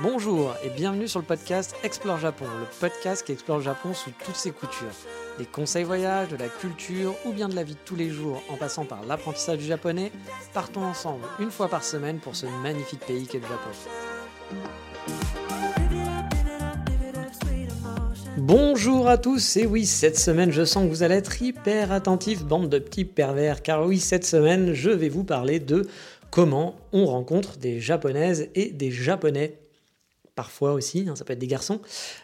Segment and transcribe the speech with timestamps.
[0.00, 4.10] Bonjour et bienvenue sur le podcast Explore Japon, le podcast qui explore le Japon sous
[4.24, 4.86] toutes ses coutures.
[5.38, 8.42] Des conseils voyages, de la culture ou bien de la vie de tous les jours
[8.50, 10.12] en passant par l'apprentissage du japonais,
[10.52, 13.70] partons ensemble une fois par semaine pour ce magnifique pays qu'est le Japon.
[18.36, 22.44] Bonjour à tous, et oui, cette semaine je sens que vous allez être hyper attentifs,
[22.44, 25.86] bande de petits pervers, car oui, cette semaine je vais vous parler de
[26.34, 29.56] comment on rencontre des japonaises et des japonais.
[30.34, 31.78] Parfois aussi, hein, ça peut être des garçons.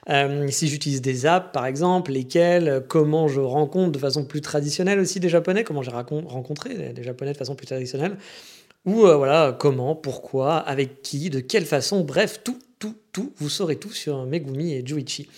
[0.09, 4.99] Euh, si j'utilise des apps, par exemple, lesquelles, comment je rencontre de façon plus traditionnelle
[4.99, 8.17] aussi des japonais, comment j'ai rencontré des japonais de façon plus traditionnelle,
[8.85, 12.59] ou euh, voilà, comment, pourquoi, avec qui, de quelle façon, bref, tout,
[13.13, 15.29] tout, vous saurez tout sur Megumi et Juichi.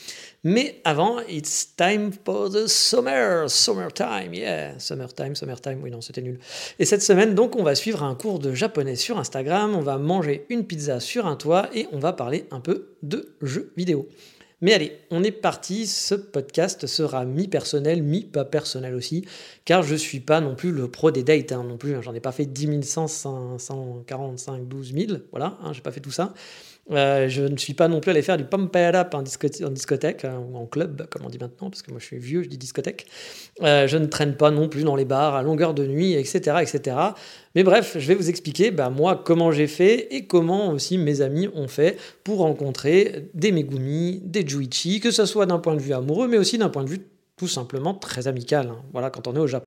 [0.45, 6.41] Mais avant, it's time for the summer, summertime, yeah, summertime, summertime, oui non, c'était nul.
[6.79, 9.99] Et cette semaine, donc, on va suivre un cours de japonais sur Instagram, on va
[9.99, 14.09] manger une pizza sur un toit et on va parler un peu de jeux vidéo.
[14.63, 19.25] Mais allez, on est parti, ce podcast sera mi-personnel, mi-pas personnel aussi,
[19.65, 22.21] car je suis pas non plus le pro des dates, hein, non plus, j'en ai
[22.21, 26.33] pas fait 10 100, 145, 12 000, voilà, hein, j'ai pas fait tout ça.
[26.91, 30.25] Euh, je ne suis pas non plus allé faire du pump it up en, discothèque,
[30.25, 32.49] hein, ou en club, comme on dit maintenant, parce que moi je suis vieux, je
[32.49, 33.07] dis discothèque.
[33.63, 36.57] Euh, je ne traîne pas non plus dans les bars à longueur de nuit, etc.
[36.61, 36.97] etc.
[37.55, 41.21] Mais bref, je vais vous expliquer bah, moi comment j'ai fait et comment aussi mes
[41.21, 45.81] amis ont fait pour rencontrer des Megumi, des Juichi, que ce soit d'un point de
[45.81, 48.69] vue amoureux, mais aussi d'un point de vue tout simplement très amical.
[48.69, 48.83] Hein.
[48.93, 49.67] Voilà, quand on est au Japon.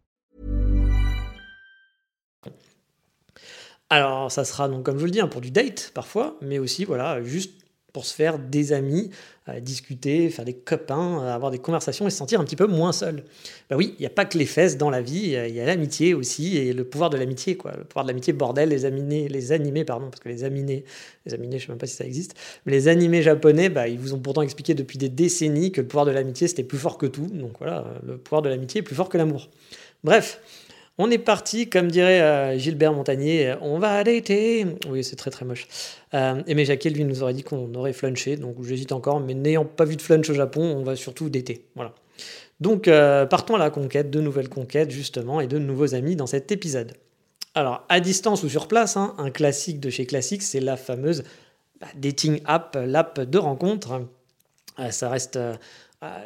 [3.91, 6.59] Alors, ça sera donc, comme je vous le dis, hein, pour du date parfois, mais
[6.59, 7.51] aussi, voilà, juste
[7.91, 9.09] pour se faire des amis,
[9.49, 12.67] euh, discuter, faire des copains, euh, avoir des conversations et se sentir un petit peu
[12.67, 13.25] moins seul.
[13.69, 15.65] Bah oui, il n'y a pas que les fesses dans la vie, il y a
[15.65, 17.73] l'amitié aussi et le pouvoir de l'amitié, quoi.
[17.75, 20.85] Le pouvoir de l'amitié, bordel, les animés, les animés, pardon, parce que les aminés,
[21.25, 22.35] les aminés, je sais même pas si ça existe,
[22.65, 25.87] mais les animés japonais, bah, ils vous ont pourtant expliqué depuis des décennies que le
[25.87, 27.27] pouvoir de l'amitié c'était plus fort que tout.
[27.27, 29.49] Donc voilà, le pouvoir de l'amitié est plus fort que l'amour.
[30.05, 30.39] Bref,
[30.97, 34.65] on est parti, comme dirait euh, Gilbert Montagnier, on va dater.
[34.89, 35.67] Oui, c'est très très moche.
[36.13, 39.65] Euh, Aimé Jacquet, lui, nous aurait dit qu'on aurait flunché, donc j'hésite encore, mais n'ayant
[39.65, 41.65] pas vu de flunch au Japon, on va surtout dater.
[41.75, 41.93] Voilà.
[42.59, 46.27] Donc euh, partons à la conquête, de nouvelles conquêtes justement, et de nouveaux amis dans
[46.27, 46.93] cet épisode.
[47.55, 51.23] Alors, à distance ou sur place, hein, un classique de chez Classique, c'est la fameuse
[51.81, 54.03] bah, dating app, l'app de rencontre.
[54.79, 55.55] Euh, ça reste euh,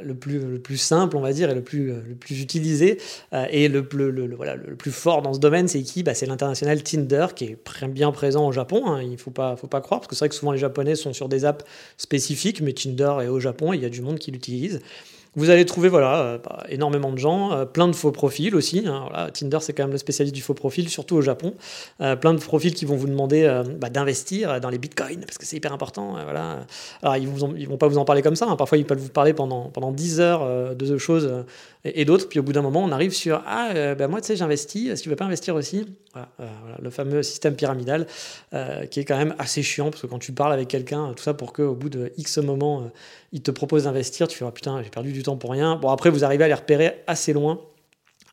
[0.03, 2.97] le plus, le plus simple, on va dire, et le plus, euh, le plus utilisé.
[3.33, 6.01] Euh, et le, le, voilà, le plus fort dans ce domaine, c'est qui?
[6.01, 8.87] Bah, C'est l'international Tinder, qui est bien présent au Japon.
[8.87, 10.59] Hein, il ne faut pas, faut pas croire, parce que c'est vrai que souvent les
[10.59, 11.65] Japonais sont sur des apps
[11.97, 14.79] spécifiques, mais Tinder est au Japon, il y a du monde qui l'utilise.
[15.35, 18.85] Vous allez trouver voilà, euh, bah, énormément de gens, euh, plein de faux profils aussi.
[18.87, 21.53] Hein, Tinder, c'est quand même le spécialiste du faux profil, surtout au Japon.
[21.99, 25.45] Euh, plein de profils qui vont vous demander bah, d'investir dans les bitcoins, parce que
[25.45, 26.15] c'est hyper important.
[26.23, 26.65] voilà.
[27.17, 28.47] Ils ne vont pas vous en parler comme ça.
[28.47, 28.55] Hein.
[28.55, 31.29] Parfois, ils peuvent vous parler pendant, pendant 10 heures de choses
[31.85, 32.27] et, d'autres.
[32.27, 34.89] Puis au bout d'un moment, on arrive sur Ah, ben moi, tu sais, j'investis.
[34.89, 35.85] Est-ce que tu veux pas investir aussi?
[36.13, 36.29] Voilà,
[36.81, 38.07] Le fameux système pyramidal
[38.89, 41.33] qui est quand même assez chiant, parce que quand tu parles avec quelqu'un, tout ça
[41.33, 42.91] pour qu'au bout de X moments,
[43.31, 45.75] il te propose d'investir, tu fais oh, putain, j'ai perdu du temps pour rien.
[45.77, 47.59] Bon, après, vous arrivez à les repérer assez loin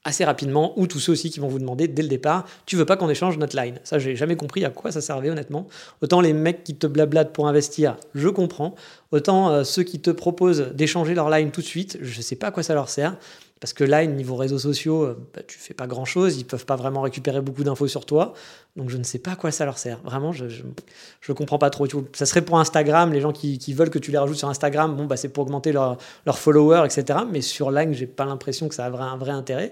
[0.05, 2.85] assez rapidement, ou tous ceux aussi qui vont vous demander dès le départ, tu veux
[2.85, 3.79] pas qu'on échange notre line?
[3.85, 5.69] Ça, j'ai jamais compris à quoi ça servait honnêtement.
[6.01, 8.75] Autant les mecs qui te blablatent pour investir, je comprends.
[9.13, 12.49] Autant euh, ceux qui te proposent d'échanger leur line tout de suite, je sais pas
[12.49, 13.17] à quoi ça leur sert.
[13.63, 16.67] Parce que Line, niveau réseaux sociaux, euh, bah, tu fais pas grand chose, ils peuvent
[16.67, 18.35] pas vraiment récupérer beaucoup d'infos sur toi.
[18.75, 20.01] Donc je ne sais pas à quoi ça leur sert.
[20.03, 21.87] Vraiment, je ne comprends pas trop.
[22.13, 25.05] Ça serait pour Instagram, les gens qui, veulent que tu les rajoutes sur Instagram, bon,
[25.05, 27.21] bah, c'est pour augmenter leurs leur followers, etc.
[27.31, 29.71] Mais sur Line, j'ai pas l'impression que ça a un vrai intérêt.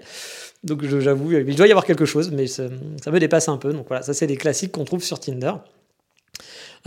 [0.63, 3.73] Donc j'avoue, il doit y avoir quelque chose, mais ça, me dépasse un peu.
[3.73, 5.51] Donc voilà, ça c'est des classiques qu'on trouve sur Tinder.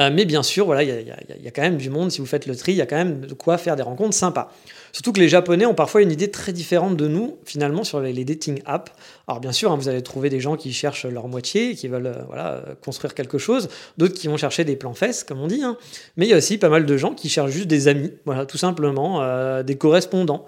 [0.01, 2.11] Euh, mais bien sûr, voilà, il y, a quand même du monde.
[2.11, 4.15] Si vous faites le tri, il y a quand même de quoi faire des rencontres
[4.15, 4.53] sympas.
[4.93, 8.25] Surtout que les Japonais ont parfois une idée très différente de nous, finalement, sur les,
[8.25, 8.93] dating apps.
[9.29, 12.07] Alors, bien sûr, hein, vous allez trouver des gens qui cherchent leur moitié, qui veulent
[12.07, 13.69] euh, voilà, construire quelque chose,
[13.99, 15.63] d'autres qui vont chercher des plans fesses, comme on dit.
[15.63, 15.77] Hein.
[16.17, 18.47] Mais il y a aussi pas mal de gens qui cherchent juste des amis, voilà,
[18.47, 20.45] tout simplement, euh, des correspondants.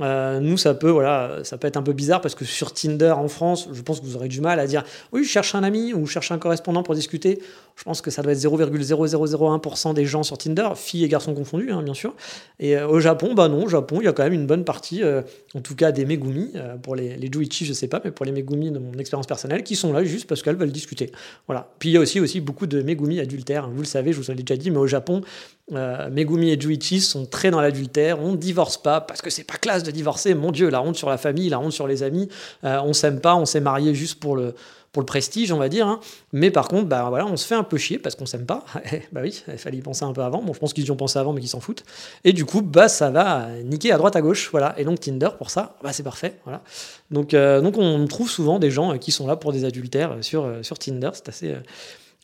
[0.00, 3.12] Euh, nous, ça peut, voilà, ça peut être un peu bizarre parce que sur Tinder
[3.12, 5.62] en France, je pense que vous aurez du mal à dire oui, je cherche un
[5.62, 7.40] ami ou je cherche un correspondant pour discuter.
[7.76, 11.72] Je pense que ça doit être 0,0001% des gens sur Tinder, filles et garçons confondus,
[11.72, 12.14] hein, bien sûr.
[12.58, 14.64] Et euh, au Japon, bah non, au Japon, il y a quand même une bonne
[14.64, 15.22] partie, euh,
[15.54, 16.52] en tout cas des Megumi,
[16.82, 19.62] pour les, les Juichi, je sais pas, mais pour les Megumi de mon expérience personnelle,
[19.62, 21.10] qui sont là juste parce qu'elles veulent discuter.
[21.46, 21.72] Voilà.
[21.78, 23.72] Puis il y a aussi, aussi beaucoup de Megumi adultères, hein.
[23.72, 25.22] vous le savez, je vous l'ai déjà dit, mais au Japon,
[25.70, 29.56] Megumi et Juichi sont très dans l'adultère, on ne divorce pas parce que c'est pas
[29.56, 32.28] classe de divorcer, mon Dieu, la honte sur la famille, la honte sur les amis,
[32.64, 34.54] euh, on s'aime pas, on s'est marié juste pour le,
[34.92, 35.86] pour le prestige, on va dire.
[35.86, 36.00] Hein.
[36.32, 38.64] Mais par contre, bah, voilà, on se fait un peu chier parce qu'on s'aime pas.
[39.12, 40.42] bah oui, il fallait y penser un peu avant.
[40.42, 41.84] Bon, je pense qu'ils y ont pensé avant, mais qu'ils s'en foutent.
[42.24, 44.50] Et du coup, bah, ça va niquer à droite à gauche.
[44.50, 44.74] Voilà.
[44.78, 46.34] Et donc Tinder, pour ça, bah, c'est parfait.
[46.44, 46.62] Voilà.
[47.10, 50.48] Donc, euh, donc on trouve souvent des gens qui sont là pour des adultères sur,
[50.62, 51.10] sur Tinder.
[51.14, 51.54] C'est assez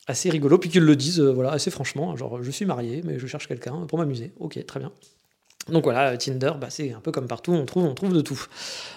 [0.07, 3.27] assez rigolo, puis qu'ils le disent voilà, assez franchement, genre je suis marié, mais je
[3.27, 4.31] cherche quelqu'un pour m'amuser.
[4.39, 4.91] Ok, très bien.
[5.69, 8.41] Donc voilà, Tinder, bah, c'est un peu comme partout, on trouve, on trouve de tout.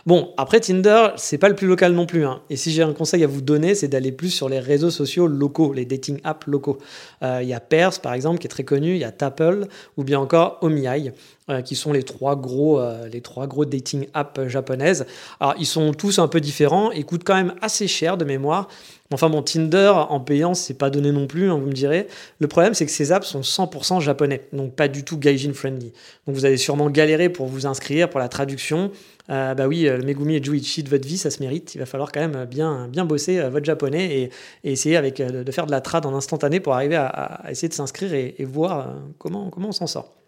[0.06, 2.24] Bon, après Tinder, c'est pas le plus local non plus.
[2.24, 2.42] Hein.
[2.48, 5.26] Et si j'ai un conseil à vous donner, c'est d'aller plus sur les réseaux sociaux
[5.26, 6.78] locaux, les dating apps locaux.
[7.22, 9.66] Euh, il y a Pairs, par exemple, qui est très connu, il y a Tapple,
[9.96, 11.12] ou bien encore Omiai,
[11.48, 15.06] euh, qui sont les trois, gros, euh, les trois gros dating apps japonaises.
[15.40, 18.68] Alors, ils sont tous un peu différents, ils coûtent quand même assez cher de mémoire.
[19.12, 22.06] Enfin bon, Tinder en payant, c'est pas donné non plus, hein, vous me direz.
[22.38, 25.92] Le problème, c'est que ces apps sont 100% japonais, donc pas du tout gaijin friendly.
[26.26, 28.92] Donc vous allez sûrement galérer pour vous inscrire, pour la traduction.
[29.30, 31.74] Euh, bah oui, le Megumi et Juichi de votre vie, ça se mérite.
[31.74, 34.30] Il va falloir quand même bien, bien bosser euh, votre japonais
[34.64, 37.68] et, essayer avec, euh, de faire de la trad en instantané pour arriver à, essayer
[37.68, 40.19] de s'inscrire et, et, voir comment, comment on s'en sort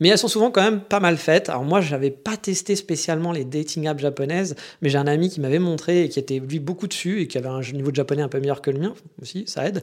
[0.00, 1.48] mais elles sont souvent quand même pas mal faites.
[1.48, 5.30] Alors moi, je n'avais pas testé spécialement les dating apps japonaises, mais j'ai un ami
[5.30, 7.96] qui m'avait montré et qui était lui beaucoup dessus et qui avait un niveau de
[7.96, 9.82] japonais un peu meilleur que le mien aussi, ça aide.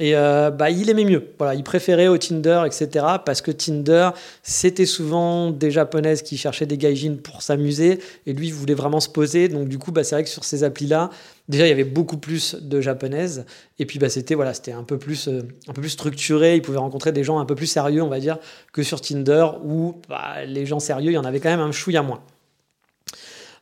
[0.00, 1.34] Et euh, bah, il aimait mieux.
[1.36, 3.04] Voilà, il préférait au Tinder, etc.
[3.24, 4.10] Parce que Tinder,
[4.42, 8.00] c'était souvent des japonaises qui cherchaient des gaijins pour s'amuser.
[8.24, 9.48] Et lui, il voulait vraiment se poser.
[9.48, 11.10] Donc, du coup, bah, c'est vrai que sur ces applis-là,
[11.50, 13.44] déjà, il y avait beaucoup plus de japonaises.
[13.78, 16.56] Et puis, bah, c'était voilà, c'était un, peu plus, euh, un peu plus structuré.
[16.56, 18.38] Il pouvait rencontrer des gens un peu plus sérieux, on va dire,
[18.72, 21.72] que sur Tinder, où bah, les gens sérieux, il y en avait quand même un
[21.72, 22.22] chouïa moins.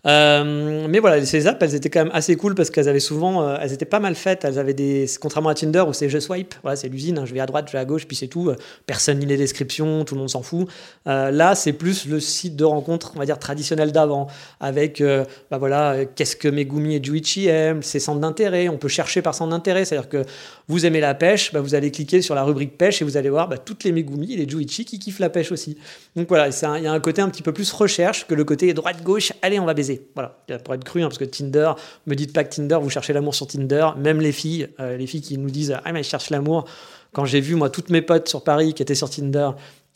[0.09, 3.43] Euh, mais voilà, ces apps, elles étaient quand même assez cool parce qu'elles avaient souvent,
[3.43, 4.45] euh, elles étaient pas mal faites.
[4.45, 7.35] Elles avaient des, contrairement à Tinder où c'est je swipe, voilà, c'est l'usine, hein, je
[7.35, 8.51] vais à droite, je vais à gauche, puis c'est tout.
[8.87, 10.69] Personne lit les descriptions, tout le monde s'en fout.
[11.07, 14.29] Euh, là, c'est plus le site de rencontre, on va dire traditionnel d'avant,
[14.61, 15.03] avec,
[15.51, 18.69] bah voilà, qu'est-ce que Megumi et Juichi aiment, ses centres d'intérêt.
[18.69, 20.25] On peut chercher par centre d'intérêt, c'est-à-dire que
[20.69, 23.31] vous aimez la pêche, bah vous allez cliquer sur la rubrique pêche et vous allez
[23.31, 25.77] voir bah, toutes les Megumi et les Juichi qui kiffent la pêche aussi.
[26.17, 28.73] Donc voilà, il y a un côté un petit peu plus recherche que le côté
[28.73, 29.98] droite-gauche, allez, on va baiser.
[30.15, 31.73] Voilà, pour être cru, hein, parce que Tinder,
[32.07, 35.07] me dites pas que Tinder, vous cherchez l'amour sur Tinder, même les filles, euh, les
[35.07, 36.65] filles qui nous disent Ah, mais je cherche l'amour.
[37.13, 39.51] Quand j'ai vu, moi, toutes mes potes sur Paris qui étaient sur Tinder,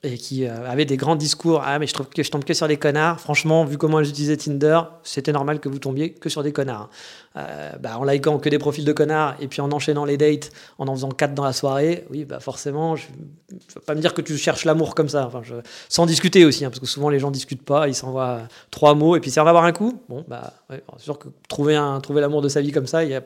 [0.04, 1.62] et qui euh, avait des grands discours.
[1.64, 3.20] Ah, mais je trouve que je tombe que sur des connards.
[3.20, 6.90] Franchement, vu comment j'utilisais Tinder, c'était normal que vous tombiez que sur des connards.
[7.36, 10.50] Euh, bah, en likant que des profils de connards et puis en enchaînant les dates,
[10.78, 13.06] en en faisant quatre dans la soirée, oui, bah forcément, je
[13.52, 15.26] ne pas me dire que tu cherches l'amour comme ça.
[15.26, 15.54] Enfin, je,
[15.88, 18.40] sans discuter aussi, hein, parce que souvent les gens discutent pas, ils s'envoient
[18.72, 20.02] trois mots et puis ça va avoir un coup.
[20.08, 23.10] Bon, bah, c'est sûr que trouver, un, trouver l'amour de sa vie comme ça, il
[23.10, 23.22] y a...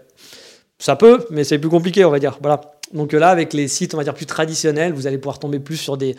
[0.78, 2.38] ça peut, mais c'est plus compliqué, on va dire.
[2.40, 2.60] Voilà.
[2.92, 5.76] Donc là, avec les sites, on va dire plus traditionnels, vous allez pouvoir tomber plus
[5.76, 6.16] sur des,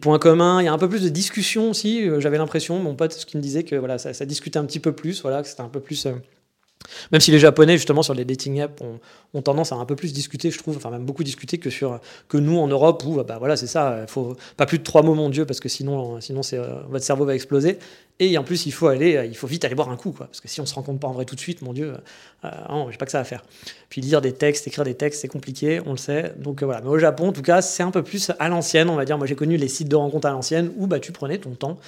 [0.00, 0.60] points communs.
[0.60, 2.08] Il y a un peu plus de discussion aussi.
[2.08, 4.80] Euh, j'avais l'impression, mon pote, ce qui me disait que voilà, ça, discutait un petit
[4.80, 6.06] peu plus, voilà, c'était un peu plus.
[6.06, 6.12] Euh,
[7.12, 8.82] même si les Japonais, justement, sur les dating apps,
[9.32, 11.98] ont, tendance à un peu plus discuter, je trouve, enfin même beaucoup discuter que, sur,
[12.28, 15.02] que nous en Europe, où bah, voilà, c'est ça, il faut pas plus de trois
[15.02, 17.78] mots, mon Dieu, parce que sinon, sinon euh, votre cerveau va exploser.
[18.20, 20.46] Et en plus, il faut aller, il faut vite aller boire un coup, parce que
[20.46, 21.94] si on se rencontre pas en vrai tout de suite, mon Dieu,
[22.44, 23.42] euh, non, j'ai pas que ça à faire.
[23.88, 26.32] Puis lire des textes, écrire des textes, c'est compliqué, on le sait.
[26.38, 26.80] Donc euh, voilà.
[26.80, 29.18] Mais au Japon, en tout cas, c'est un peu plus à l'ancienne, on va dire.
[29.18, 31.78] Moi, j'ai connu les sites de rencontres à l'ancienne où bah, tu prenais ton temps,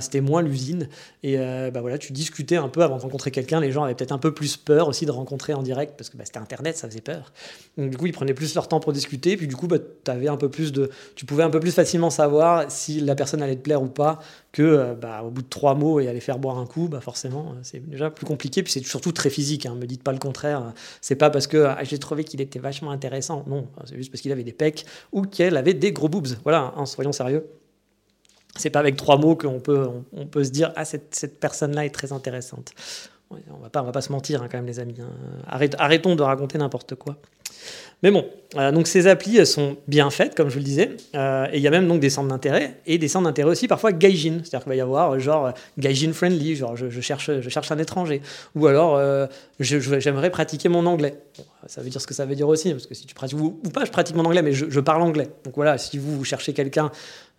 [0.00, 0.88] c'était moins l'usine,
[1.22, 3.60] et bah voilà, tu discutais un peu avant de rencontrer quelqu'un.
[3.60, 6.16] Les gens avaient peut-être un peu plus peur aussi de rencontrer en direct parce que
[6.16, 7.32] bah, c'était Internet, ça faisait peur.
[7.76, 9.76] Donc du coup, ils prenaient plus leur temps pour discuter, puis du coup, bah,
[10.06, 13.56] un peu plus de, tu pouvais un peu plus facilement savoir si la personne allait
[13.56, 14.20] te plaire ou pas
[14.54, 17.00] que euh, bah, au bout de trois mots et aller faire boire un coup, bah,
[17.00, 18.62] forcément, euh, c'est déjà plus compliqué.
[18.62, 19.66] Puis c'est surtout très physique.
[19.66, 20.72] Hein, me dites pas le contraire.
[21.00, 23.44] C'est pas parce que ah, j'ai trouvé qu'il était vachement intéressant.
[23.48, 26.28] Non, c'est juste parce qu'il avait des pecs ou qu'elle avait des gros boobs.
[26.44, 27.46] Voilà, hein, soyons sérieux
[28.56, 31.86] c'est pas avec trois mots qu'on peut, on, peut se dire ah cette, cette personne-là
[31.86, 32.72] est très intéressante
[33.50, 34.96] on va pas, va pas se mentir hein, quand même les amis.
[35.00, 35.10] Hein.
[35.78, 37.16] arrêtons de raconter n'importe quoi.
[38.02, 41.46] Mais bon, euh, donc ces applis sont bien faites, comme je vous le disais, euh,
[41.52, 43.92] et il y a même donc des centres d'intérêt, et des centres d'intérêt aussi parfois
[43.92, 47.78] gaijin, c'est-à-dire qu'il va y avoir genre gaijin friendly, genre je, cherche, je cherche un
[47.78, 48.20] étranger,
[48.54, 49.26] ou alors euh,
[49.58, 51.18] j'aimerais pratiquer mon anglais.
[51.66, 53.52] ça veut dire ce que ça veut dire aussi, parce que si tu pratiques, ou,
[53.72, 55.30] pas je pratique mon anglais, mais je, je parle anglais.
[55.44, 56.90] Donc voilà, si vous, vous cherchez quelqu'un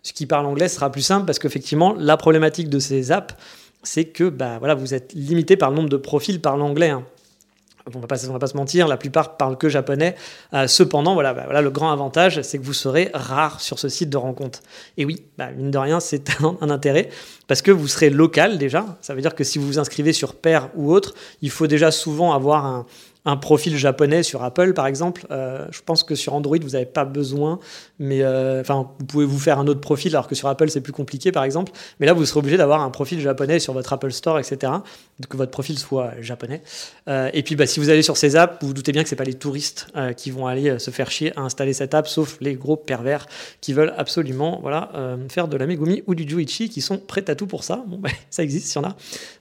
[0.02, 3.34] qui parle anglais, ce sera plus simple, parce qu'effectivement, la problématique de ces apps,
[3.82, 6.90] c'est que bah, voilà, vous êtes limité par le nombre de profils par l'anglais.
[6.90, 7.04] Hein
[7.94, 10.16] on va pas, va pas se mentir, la plupart parlent que japonais.
[10.54, 13.88] Euh, cependant, voilà, bah, voilà, le grand avantage, c'est que vous serez rare sur ce
[13.88, 14.60] site de rencontre.
[14.96, 17.08] Et oui, bah, mine de rien, c'est un, intérêt
[17.46, 18.84] parce que vous serez local déjà.
[19.00, 21.90] Ça veut dire que si vous vous inscrivez sur Pair ou autre, il faut déjà
[21.90, 22.86] souvent avoir un,
[23.26, 25.26] un profil japonais sur Apple, par exemple.
[25.32, 27.58] Euh, je pense que sur Android, vous n'avez pas besoin,
[27.98, 30.80] mais euh, enfin, vous pouvez vous faire un autre profil, alors que sur Apple, c'est
[30.80, 31.72] plus compliqué, par exemple.
[31.98, 34.72] Mais là, vous serez obligé d'avoir un profil japonais sur votre Apple Store, etc.
[35.28, 36.62] Que votre profil soit japonais.
[37.08, 39.08] Euh, et puis, bah, si vous allez sur ces apps, vous, vous doutez bien que
[39.08, 42.36] c'est pas les touristes qui vont aller se faire chier à installer cette app, sauf
[42.40, 43.26] les gros pervers
[43.60, 44.90] qui veulent absolument, voilà,
[45.28, 47.84] faire de la Megumi ou du Juichi, qui sont prêts à tout pour ça.
[47.88, 48.96] Bah, ça existe, il y en a.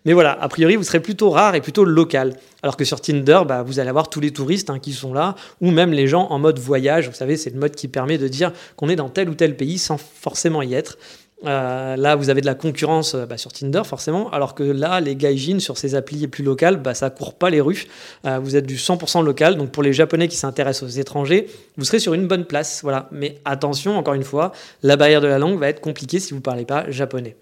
[0.05, 2.35] Mais voilà, a priori, vous serez plutôt rare et plutôt local.
[2.63, 5.35] Alors que sur Tinder, bah, vous allez avoir tous les touristes hein, qui sont là,
[5.61, 7.07] ou même les gens en mode voyage.
[7.07, 9.55] Vous savez, c'est le mode qui permet de dire qu'on est dans tel ou tel
[9.55, 10.97] pays sans forcément y être.
[11.45, 14.99] Euh, là, vous avez de la concurrence euh, bah, sur Tinder, forcément, alors que là,
[15.01, 17.85] les gaijins sur ces applis plus locales, bah, ça court pas les rues.
[18.25, 21.85] Euh, vous êtes du 100% local, donc pour les Japonais qui s'intéressent aux étrangers, vous
[21.85, 22.81] serez sur une bonne place.
[22.83, 23.09] Voilà.
[23.11, 26.37] Mais attention, encore une fois, la barrière de la langue va être compliquée si vous
[26.37, 27.35] ne parlez pas japonais.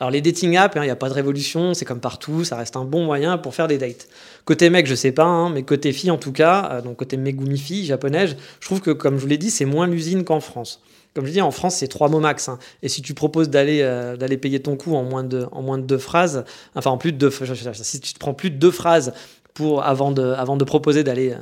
[0.00, 2.56] Alors les dating apps, il hein, n'y a pas de révolution, c'est comme partout, ça
[2.56, 4.08] reste un bon moyen pour faire des dates.
[4.44, 7.16] Côté mec, je sais pas, hein, mais côté fille en tout cas, euh, donc côté
[7.16, 10.40] Megumi fille japonaise, je trouve que comme je vous l'ai dit, c'est moins l'usine qu'en
[10.40, 10.80] France.
[11.14, 12.48] Comme je dis, en France, c'est trois mots max.
[12.48, 12.58] Hein.
[12.82, 15.78] Et si tu proposes d'aller euh, d'aller payer ton coup en moins de en moins
[15.78, 18.72] de deux phrases, enfin en plus de deux, si tu te prends plus de deux
[18.72, 19.14] phrases
[19.54, 21.32] pour, avant, de, proposer d'aller,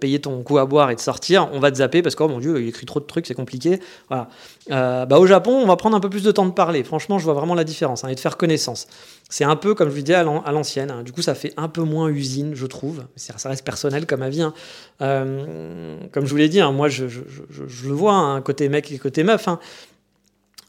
[0.00, 2.28] payer ton coup à boire et de sortir, on va te zapper parce que, oh
[2.28, 3.78] mon Dieu, il écrit trop de trucs, c'est compliqué.
[4.08, 4.28] Voilà.
[4.70, 6.82] Euh, bah, au Japon, on va prendre un peu plus de temps de parler.
[6.82, 8.88] Franchement, je vois vraiment la différence hein, et de faire connaissance.
[9.28, 10.90] C'est un peu, comme je vous disais, à l'ancienne.
[10.90, 11.02] Hein.
[11.02, 13.04] Du coup, ça fait un peu moins usine, je trouve.
[13.16, 14.40] Ça reste personnel comme avis.
[14.40, 14.54] Hein.
[15.02, 17.20] Euh, comme je vous l'ai dit, moi, je, je,
[17.50, 19.46] je, le vois, côté mec et côté meuf.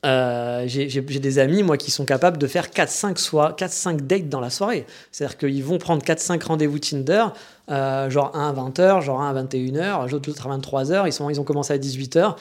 [0.06, 4.86] Euh, j'ai des amis, moi, qui sont capables de faire 4-5 dates dans la soirée.
[5.12, 7.26] C'est-à-dire qu'ils vont prendre 4-5 rendez-vous Tinder,
[7.70, 11.08] euh, genre un à 20h, genre un à 21h, l'autre à 23h.
[11.08, 12.36] Ils, ils ont commencé à 18h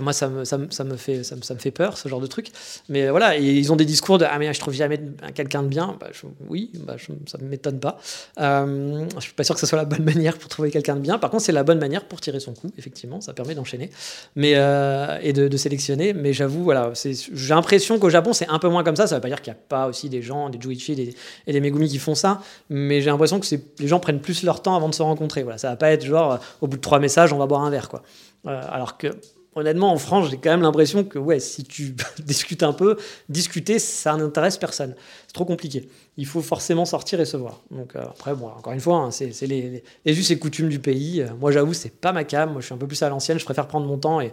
[0.00, 2.20] moi, ça me, ça, ça me fait, ça me, ça, me, fait peur, ce genre
[2.20, 2.50] de truc.
[2.88, 5.00] Mais voilà, ils ont des discours de Ah, mais je trouve jamais
[5.34, 5.96] quelqu'un de bien.
[6.00, 6.08] Bah,
[6.48, 7.98] oui, bah, ça ne m'étonne pas.
[8.40, 11.00] Euh, je suis pas sûr que ce soit la bonne manière pour trouver quelqu'un de
[11.00, 11.18] bien.
[11.18, 13.20] Par contre, c'est la bonne manière pour tirer son coup, effectivement.
[13.20, 13.90] Ça permet d'enchaîner
[14.36, 16.12] euh, et de, sélectionner.
[16.12, 19.06] Mais j'avoue, voilà, j'ai l'impression qu'au Japon, c'est un peu moins comme ça.
[19.06, 21.14] Ça veut pas dire qu'il n'y a pas aussi des gens, des Juichi
[21.46, 22.40] et des Megumi qui font ça.
[22.68, 23.46] Mais j'ai l'impression que
[23.78, 25.42] les gens prennent plus leur temps avant de se rencontrer.
[25.42, 27.62] Voilà, ça va pas être genre, euh, au bout de trois messages, on va boire
[27.62, 27.88] un verre.
[27.88, 28.02] Quoi.
[28.44, 29.08] Alors que
[29.54, 32.96] honnêtement, en France, j'ai quand même l'impression que ouais, si tu discutes un peu,
[33.28, 34.94] discuter, ça n'intéresse personne.
[35.26, 35.88] C'est trop compliqué.
[36.16, 37.60] Il faut forcément sortir et se voir.
[37.70, 41.22] Donc euh, après, encore une fois, hein, c'est les, les, us et coutumes du pays.
[41.22, 42.50] Euh, moi, j'avoue, c'est pas ma cam.
[42.50, 43.38] Moi, je suis un peu plus à l'ancienne.
[43.38, 44.20] Je préfère prendre mon temps.
[44.20, 44.32] Et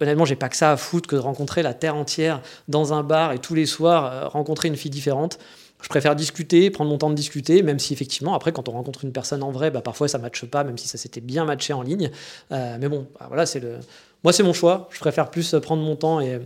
[0.00, 3.02] honnêtement, j'ai pas que ça à foutre que de rencontrer la terre entière dans un
[3.02, 5.38] bar et tous les soirs euh, rencontrer une fille différente.
[5.82, 9.04] Je préfère discuter, prendre mon temps de discuter, même si effectivement, après, quand on rencontre
[9.04, 11.74] une personne en vrai, bah, parfois ça matche pas, même si ça s'était bien matché
[11.74, 12.10] en ligne.
[12.50, 13.76] mais bon, bah, voilà, c'est le,
[14.24, 14.88] moi, c'est mon choix.
[14.90, 16.40] Je préfère plus prendre mon temps et,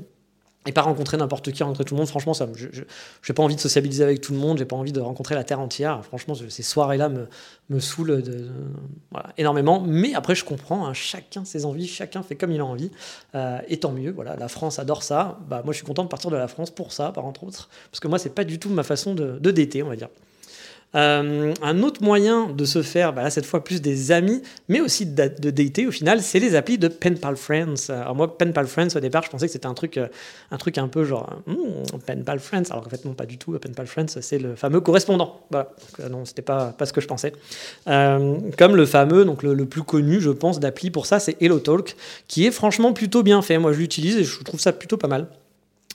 [0.66, 2.08] et pas rencontrer n'importe qui, rencontrer tout le monde.
[2.08, 4.92] Franchement, ça, je n'ai pas envie de sociabiliser avec tout le monde, j'ai pas envie
[4.92, 6.04] de rencontrer la terre entière.
[6.04, 7.28] Franchement, ces soirées-là me,
[7.70, 8.22] me saoulent
[9.38, 9.80] énormément.
[9.80, 12.90] Mais après, je comprends, hein, chacun ses envies, chacun fait comme il a envie.
[13.34, 15.38] Euh, et tant mieux, voilà, la France adore ça.
[15.48, 17.70] Bah, moi, je suis content de partir de la France pour ça, par entre autres.
[17.90, 20.08] Parce que moi, c'est pas du tout ma façon de, de on va dire.
[20.96, 25.06] Euh, un autre moyen de se faire, bah cette fois plus des amis, mais aussi
[25.06, 27.90] de, dater au final, c'est les applis de Pen Pal Friends.
[27.90, 30.08] Alors moi, Pen Pal Friends, au départ, je pensais que c'était un truc, euh,
[30.50, 32.70] un truc un peu genre hmm, Pen Pal Friends.
[32.70, 33.52] Alors en fait, non, pas du tout.
[33.58, 35.40] Pen Pal Friends, c'est le fameux correspondant.
[35.50, 35.70] Voilà.
[35.78, 37.32] Donc, euh, non, c'était pas, pas ce que je pensais.
[37.86, 41.96] comme le fameux, donc le, le plus connu, je pense, d'appli pour ça, c'est HelloTalk,
[42.26, 43.58] qui est franchement plutôt bien fait.
[43.58, 45.28] Moi, je l'utilise et je trouve ça plutôt pas mal.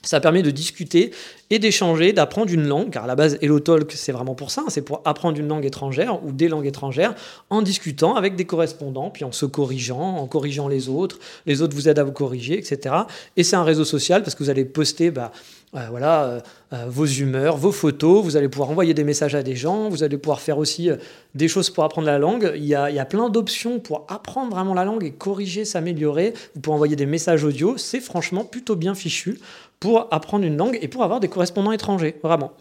[0.06, 1.10] Ça permet de discuter
[1.50, 4.82] et d'échanger, d'apprendre une langue, car à la base, HelloTalk, c'est vraiment pour ça, c'est
[4.82, 7.14] pour apprendre une langue étrangère ou des langues étrangères
[7.50, 11.74] en discutant avec des correspondants, puis en se corrigeant, en corrigeant les autres, les autres
[11.74, 12.94] vous aident à vous corriger, etc.
[13.36, 15.32] Et c'est un réseau social parce que vous allez poster bah,
[15.74, 16.40] euh, voilà, euh,
[16.72, 20.04] euh, vos humeurs, vos photos, vous allez pouvoir envoyer des messages à des gens, vous
[20.04, 20.88] allez pouvoir faire aussi
[21.34, 22.52] des choses pour apprendre la langue.
[22.54, 26.32] Il y a plein d'options pour apprendre vraiment la langue et corriger, s'améliorer.
[26.54, 29.38] Vous pouvez envoyer des messages audio, c'est franchement plutôt bien fichu
[29.80, 32.52] pour apprendre une langue et pour avoir des correspondants étrangers, vraiment.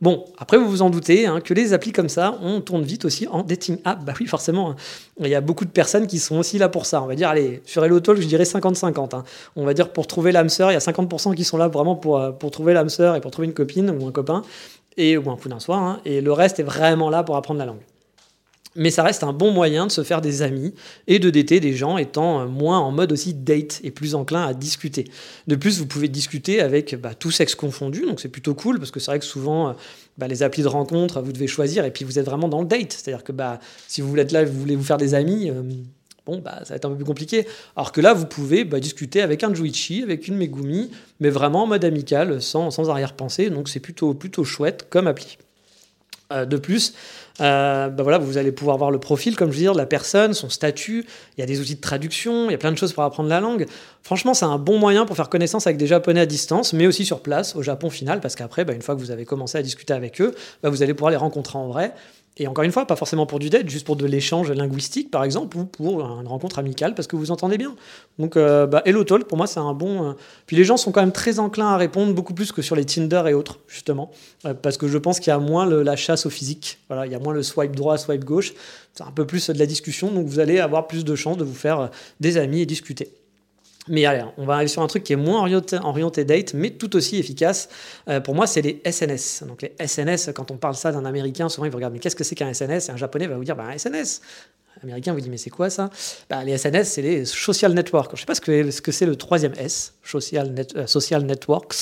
[0.00, 3.04] Bon, après, vous vous en doutez, hein, que les applis comme ça, on tourne vite
[3.04, 4.02] aussi en dating app.
[4.02, 4.76] Bah oui, forcément, hein.
[5.20, 7.02] il y a beaucoup de personnes qui sont aussi là pour ça.
[7.02, 9.14] On va dire, allez, sur HelloTalk, je dirais 50-50.
[9.14, 9.24] Hein.
[9.56, 11.96] On va dire, pour trouver l'âme sœur, il y a 50% qui sont là vraiment
[11.96, 14.42] pour, euh, pour trouver l'âme sœur et pour trouver une copine ou un copain,
[14.96, 16.00] et, ou un coup d'un soir.
[16.06, 17.82] Et le reste est vraiment là pour apprendre la langue.
[18.76, 20.74] Mais ça reste un bon moyen de se faire des amis
[21.08, 24.54] et de dater des gens étant moins en mode aussi date et plus enclin à
[24.54, 25.04] discuter.
[25.48, 28.92] De plus, vous pouvez discuter avec bah, tous sexes confondus, donc c'est plutôt cool parce
[28.92, 29.74] que c'est vrai que souvent,
[30.18, 32.66] bah, les applis de rencontre, vous devez choisir et puis vous êtes vraiment dans le
[32.66, 32.92] date.
[32.92, 33.58] C'est-à-dire que bah,
[33.88, 35.62] si vous voulez là, vous voulez vous faire des amis, euh,
[36.26, 37.46] bon, bah, ça va être un peu plus compliqué.
[37.74, 41.66] Alors que là, vous pouvez discuter avec un Juichi, avec une Megumi, mais vraiment en
[41.66, 43.50] mode amical, sans, sans arrière-pensée.
[43.50, 45.38] Donc c'est plutôt, plutôt chouette comme appli.
[46.32, 46.94] Euh, de plus,
[47.40, 49.86] euh, bah voilà, vous allez pouvoir voir le profil, comme je veux dire, de la
[49.86, 51.04] personne, son statut.
[51.36, 53.28] Il y a des outils de traduction, il y a plein de choses pour apprendre
[53.28, 53.66] la langue.
[54.02, 57.04] Franchement, c'est un bon moyen pour faire connaissance avec des Japonais à distance, mais aussi
[57.04, 59.62] sur place, au Japon final, parce qu'après, bah, une fois que vous avez commencé à
[59.62, 61.94] discuter avec eux, bah, vous allez pouvoir les rencontrer en vrai.
[62.40, 65.24] Et encore une fois, pas forcément pour du date, juste pour de l'échange linguistique, par
[65.24, 67.76] exemple, ou pour une rencontre amicale parce que vous entendez bien.
[68.18, 70.08] Donc, euh, bah, Hello Talk, pour moi, c'est un bon.
[70.08, 70.12] Euh,
[70.46, 72.86] puis les gens sont quand même très enclins à répondre, beaucoup plus que sur les
[72.86, 74.10] Tinder et autres, justement,
[74.46, 76.78] euh, parce que je pense qu'il y a moins la chasse au physique.
[76.88, 78.54] Voilà, il y a moins le swipe droit, swipe gauche.
[78.94, 81.44] C'est un peu plus de la discussion, donc vous allez avoir plus de chances de
[81.44, 83.12] vous faire des amis et discuter.
[83.90, 86.94] Mais allez, on va arriver sur un truc qui est moins orienté, date, mais tout
[86.94, 87.68] aussi efficace.
[88.08, 89.44] Euh, pour moi, c'est les SNS.
[89.48, 92.16] Donc les SNS, quand on parle ça d'un Américain, souvent il vous regarde, mais qu'est-ce
[92.16, 94.20] que c'est qu'un SNS Et un Japonais va vous dire, bah, un SNS.
[94.84, 95.90] Américain vous dit, mais c'est quoi ça?
[96.30, 98.12] Bah, Les SNS, c'est les social networks.
[98.12, 101.24] Je ne sais pas ce que, ce que c'est le troisième S, social, euh, social
[101.24, 101.74] networks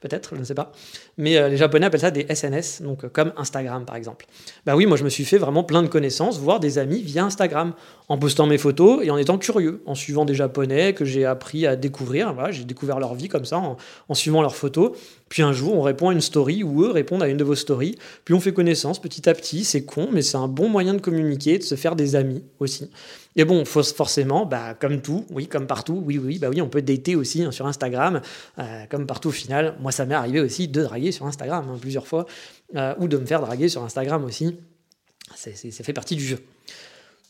[0.00, 0.72] peut-être, je ne sais pas.
[1.18, 4.26] Mais euh, les Japonais appellent ça des SNS, donc euh, comme Instagram par exemple.
[4.64, 7.24] Bah oui, moi je me suis fait vraiment plein de connaissances, voire des amis via
[7.24, 7.74] Instagram,
[8.08, 11.66] en postant mes photos et en étant curieux, en suivant des Japonais que j'ai appris
[11.66, 12.32] à découvrir.
[12.32, 13.58] Voilà, j'ai découvert leur vie comme ça,
[14.08, 14.92] en, suivant leurs photos.
[15.28, 17.56] Puis un jour, on répond à une story ou eux répondent à une de vos
[17.56, 17.96] stories.
[18.24, 19.64] Puis on fait connaissance petit à petit.
[19.64, 22.88] C'est con, mais c'est un bon moyen de communiquer, de se faire des amis aussi.
[23.36, 26.82] Et bon, forcément, bah, comme tout, oui, comme partout, oui, oui, bah oui, on peut
[26.82, 28.20] dater aussi hein, sur Instagram,
[28.58, 29.76] euh, comme partout au final.
[29.80, 32.26] Moi, ça m'est arrivé aussi de draguer sur Instagram hein, plusieurs fois,
[32.76, 34.56] euh, ou de me faire draguer sur Instagram aussi.
[35.34, 35.50] ça
[35.84, 36.38] fait partie du jeu.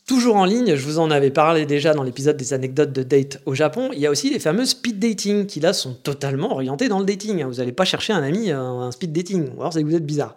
[0.09, 3.43] Toujours en ligne, je vous en avais parlé déjà dans l'épisode des anecdotes de date
[3.45, 6.88] au Japon, il y a aussi les fameux speed dating qui là sont totalement orientés
[6.88, 7.45] dans le dating.
[7.45, 10.07] Vous n'allez pas chercher un ami, un speed dating, ou alors c'est que vous êtes
[10.07, 10.35] bizarre.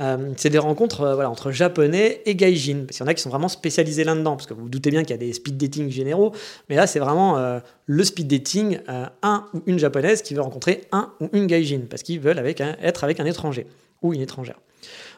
[0.00, 3.14] Euh, c'est des rencontres euh, voilà, entre japonais et gaijin, parce qu'il y en a
[3.14, 5.32] qui sont vraiment spécialisés là-dedans, parce que vous vous doutez bien qu'il y a des
[5.32, 6.32] speed dating généraux,
[6.68, 8.80] mais là c'est vraiment euh, le speed dating,
[9.22, 12.60] un ou une japonaise qui veut rencontrer un ou une gaijin, parce qu'ils veulent avec
[12.60, 13.68] être avec un étranger
[14.02, 14.58] ou une étrangère.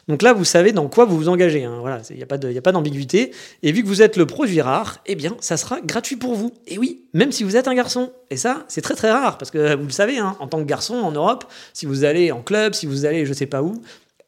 [0.09, 1.65] Donc là, vous savez dans quoi vous vous engagez.
[1.65, 1.79] Hein.
[1.81, 3.33] Voilà, il n'y a pas d'ambiguïté.
[3.63, 6.53] Et vu que vous êtes le produit rare, eh bien, ça sera gratuit pour vous.
[6.67, 8.13] Et oui, même si vous êtes un garçon.
[8.31, 10.65] Et ça, c'est très très rare, parce que vous le savez, hein, en tant que
[10.65, 13.83] garçon en Europe, si vous allez en club, si vous allez je sais pas où,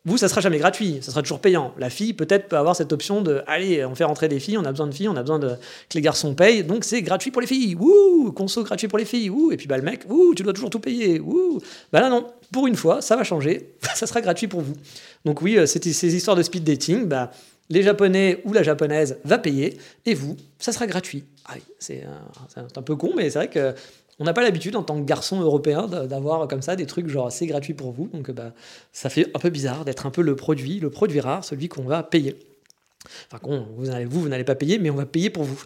[0.07, 1.75] vous, ça sera jamais gratuit, ça sera toujours payant.
[1.79, 4.65] La fille, peut-être, peut avoir cette option de allez, on fait rentrer des filles, on
[4.65, 7.33] a besoin de filles, on a besoin de, que les garçons payent, donc c'est gratuit
[7.33, 7.75] pour les filles.
[7.75, 9.31] Wouh, conso gratuit pour les filles.
[9.31, 11.19] Wouh, et puis bah, le mec, wouh, tu dois toujours tout payer.
[11.19, 11.61] Wouh.
[11.93, 14.75] Bah là, non, pour une fois, ça va changer, ça sera gratuit pour vous.
[15.25, 17.33] Donc oui, euh, ces histoires de speed dating, bah,
[17.69, 21.25] les Japonais ou la japonaise va payer, et vous, ça sera gratuit.
[21.49, 22.05] Ah c'est
[22.77, 23.75] un peu con, mais c'est vrai que
[24.19, 27.31] on n'a pas l'habitude en tant que garçon européen d'avoir comme ça des trucs genre
[27.31, 28.09] c'est gratuit pour vous.
[28.09, 28.53] Donc bah,
[28.93, 31.85] ça fait un peu bizarre d'être un peu le produit, le produit rare, celui qu'on
[31.85, 32.37] va payer.
[33.31, 35.63] Enfin, vous, vous, vous n'allez pas payer, mais on va payer pour vous.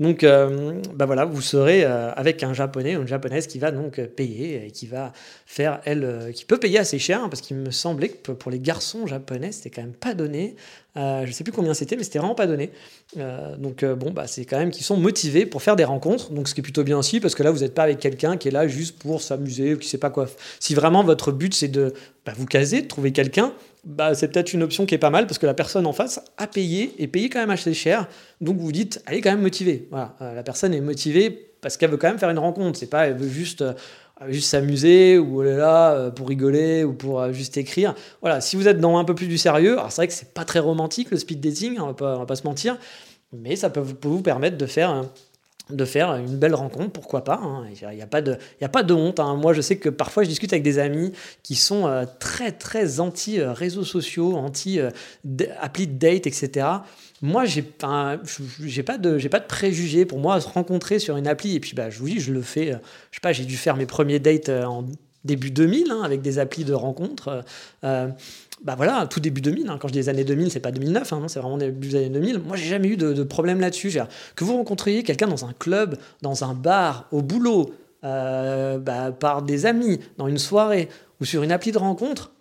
[0.00, 3.70] Donc, euh, bah voilà, vous serez euh, avec un japonais ou une japonaise qui va
[3.70, 5.12] donc payer et qui va
[5.46, 8.50] faire, elle, euh, qui peut payer assez cher, hein, parce qu'il me semblait que pour
[8.50, 10.56] les garçons japonais, c'était quand même pas donné.
[10.96, 12.70] je sais plus combien c'était, mais c'était vraiment pas donné.
[13.58, 16.32] donc, bon, bah, c'est quand même qu'ils sont motivés pour faire des rencontres.
[16.32, 18.36] Donc, ce qui est plutôt bien aussi, parce que là, vous n'êtes pas avec quelqu'un
[18.36, 20.26] qui est là juste pour s'amuser ou qui sait pas quoi.
[20.58, 21.94] Si vraiment votre but, c'est de
[22.26, 23.52] bah, vous caser, de trouver quelqu'un,
[23.84, 26.20] bah, c'est peut-être une option qui est pas mal parce que la personne en face
[26.36, 28.08] a payé et payé quand même assez cher.
[28.40, 29.88] Donc vous vous dites, elle est quand même motivée.
[29.90, 32.78] Voilà, euh, la personne est motivée parce qu'elle veut quand même faire une rencontre.
[32.78, 33.74] C'est pas, elle veut juste, euh,
[34.28, 37.94] juste s'amuser ou elle est là euh, pour rigoler ou pour juste écrire.
[38.20, 40.32] Voilà, si vous êtes dans un peu plus du sérieux, alors c'est vrai que c'est
[40.32, 42.78] pas très romantique le speed dating, on va pas, on va pas se mentir,
[43.32, 45.04] mais ça peut, peut vous permettre de faire
[45.70, 47.40] de faire une belle rencontre, pourquoi pas.
[47.42, 47.64] Hein.
[47.70, 49.18] Il n'y a, pas de, a pas de honte.
[49.18, 49.36] Hein.
[49.36, 53.00] Moi, je sais que parfois, je discute avec des amis qui sont euh, très, très
[53.00, 56.66] anti-réseaux euh, sociaux, anti-appli euh, de date, etc.
[57.22, 60.04] Moi, j'ai pas, pas de, pas de préjugés.
[60.04, 62.42] Pour moi, se rencontrer sur une appli, et puis, bah, je vous dis, je le
[62.42, 62.72] fais.
[63.10, 64.84] je sais pas, j'ai dû faire mes premiers dates en
[65.24, 67.42] début 2000 hein, avec des applis de rencontres
[68.62, 69.78] bah voilà, tout début 2000, hein.
[69.80, 72.38] quand je dis années 2000, c'est pas 2009, hein, c'est vraiment début des années 2000.
[72.38, 73.98] Moi, j'ai jamais eu de, problème là-dessus.
[74.36, 79.42] Que vous rencontriez quelqu'un dans un club, dans un bar, au boulot, euh, bah, par
[79.42, 80.88] des amis, dans une soirée
[81.20, 82.32] ou sur une appli de rencontre,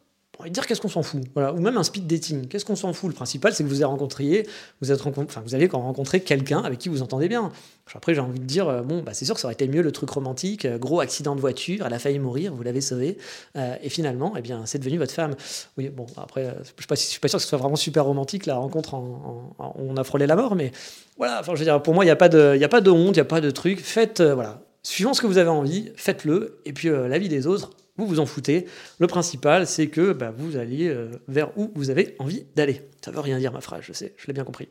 [0.50, 1.54] dire qu'est-ce qu'on s'en fout voilà.
[1.54, 3.10] Ou même un speed dating, qu'est-ce qu'on s'en fout?
[3.10, 4.48] Le principal, c'est que vous avez rencontré,
[4.82, 7.52] vous, êtes enfin, vous allez rencontrer quelqu'un avec qui vous entendez bien.
[7.96, 9.82] Après, j'ai envie de dire, euh, bon, bah, c'est sûr que ça aurait été mieux
[9.82, 13.18] le truc romantique, euh, gros accident de voiture, elle a failli mourir, vous l'avez sauvé,
[13.56, 15.36] euh, et finalement, eh bien, c'est devenu votre femme.
[15.78, 18.96] Oui, bon, après, je suis, pas sûr que ce soit vraiment super romantique, la rencontre,
[18.96, 20.72] en, on a frôlé la mort, mais
[21.18, 22.90] voilà, enfin, je veux dire, pour moi, il n'y a, pas de, a pas de
[22.90, 23.80] honte, il n'y a pas de truc.
[23.80, 27.72] Faites, voilà, suivant ce que vous avez envie, faites-le, et puis la vie des autres,
[27.98, 28.66] vous vous en foutez.
[29.00, 30.96] Le principal, c'est que bah, vous alliez
[31.28, 32.82] vers où vous avez envie d'aller.
[33.04, 34.68] Ça veut rien dire, ma phrase, je sais, je l'ai bien compris.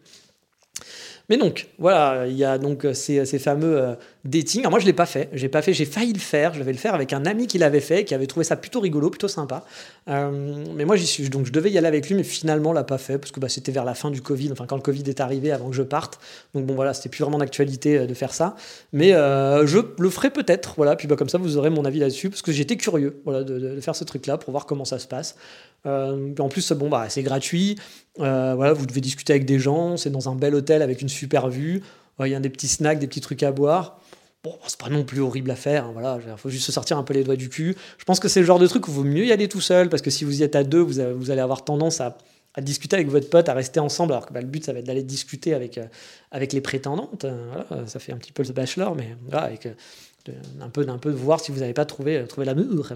[1.28, 4.60] Mais donc, voilà, il y a donc euh, ces, fameux euh, dating.
[4.60, 5.28] Alors moi, je l'ai pas fait.
[5.32, 5.72] J'ai pas fait.
[5.72, 6.54] J'ai failli le faire.
[6.54, 8.80] Je devais le faire avec un ami qui l'avait fait, qui avait trouvé ça plutôt
[8.80, 9.64] rigolo, plutôt sympa.
[10.08, 11.28] Euh, mais moi, j'y suis.
[11.28, 13.48] Donc, je devais y aller avec lui, mais finalement, l'a pas fait parce que bah,
[13.48, 14.52] c'était vers la fin du Covid.
[14.52, 16.20] Enfin, quand le Covid est arrivé, avant que je parte.
[16.54, 18.56] Donc bon, voilà, c'était plus vraiment d'actualité de faire ça.
[18.92, 20.74] Mais je le ferai peut-être.
[20.76, 20.96] Voilà.
[20.96, 23.80] Puis bah, comme ça, vous aurez mon avis là-dessus parce que j'étais curieux, voilà, de,
[23.80, 25.36] faire ce truc-là pour voir comment ça se passe.
[25.84, 27.76] en plus, bon, bah, c'est gratuit.
[28.20, 31.08] Euh, voilà, vous devez discuter avec des gens, c'est dans un bel hôtel avec une
[31.08, 31.82] super vue.
[32.20, 33.98] Il y a des petits snacks, des petits trucs à boire.
[34.44, 35.86] Bon, c'est pas non plus horrible à faire.
[35.86, 37.76] Hein, voilà, il faut juste se sortir un peu les doigts du cul.
[37.98, 39.60] Je pense que c'est le genre de truc où il vaut mieux y aller tout
[39.60, 41.00] seul parce que si vous y êtes à deux, vous,
[41.30, 42.16] allez avoir tendance à,
[42.60, 44.86] discuter avec votre pote, à rester ensemble, alors que bah, le but ça va être
[44.86, 45.86] d'aller discuter avec, euh,
[46.34, 47.24] les prétendantes.
[47.24, 50.98] Voilà, ça fait un petit peu le bachelor, mais voilà, avec euh, un peu d'un
[50.98, 52.88] peu de voir si vous n'avez pas trouvé, trouvé l'amour.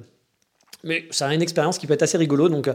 [0.83, 2.69] Mais a une expérience qui peut être assez rigolo, donc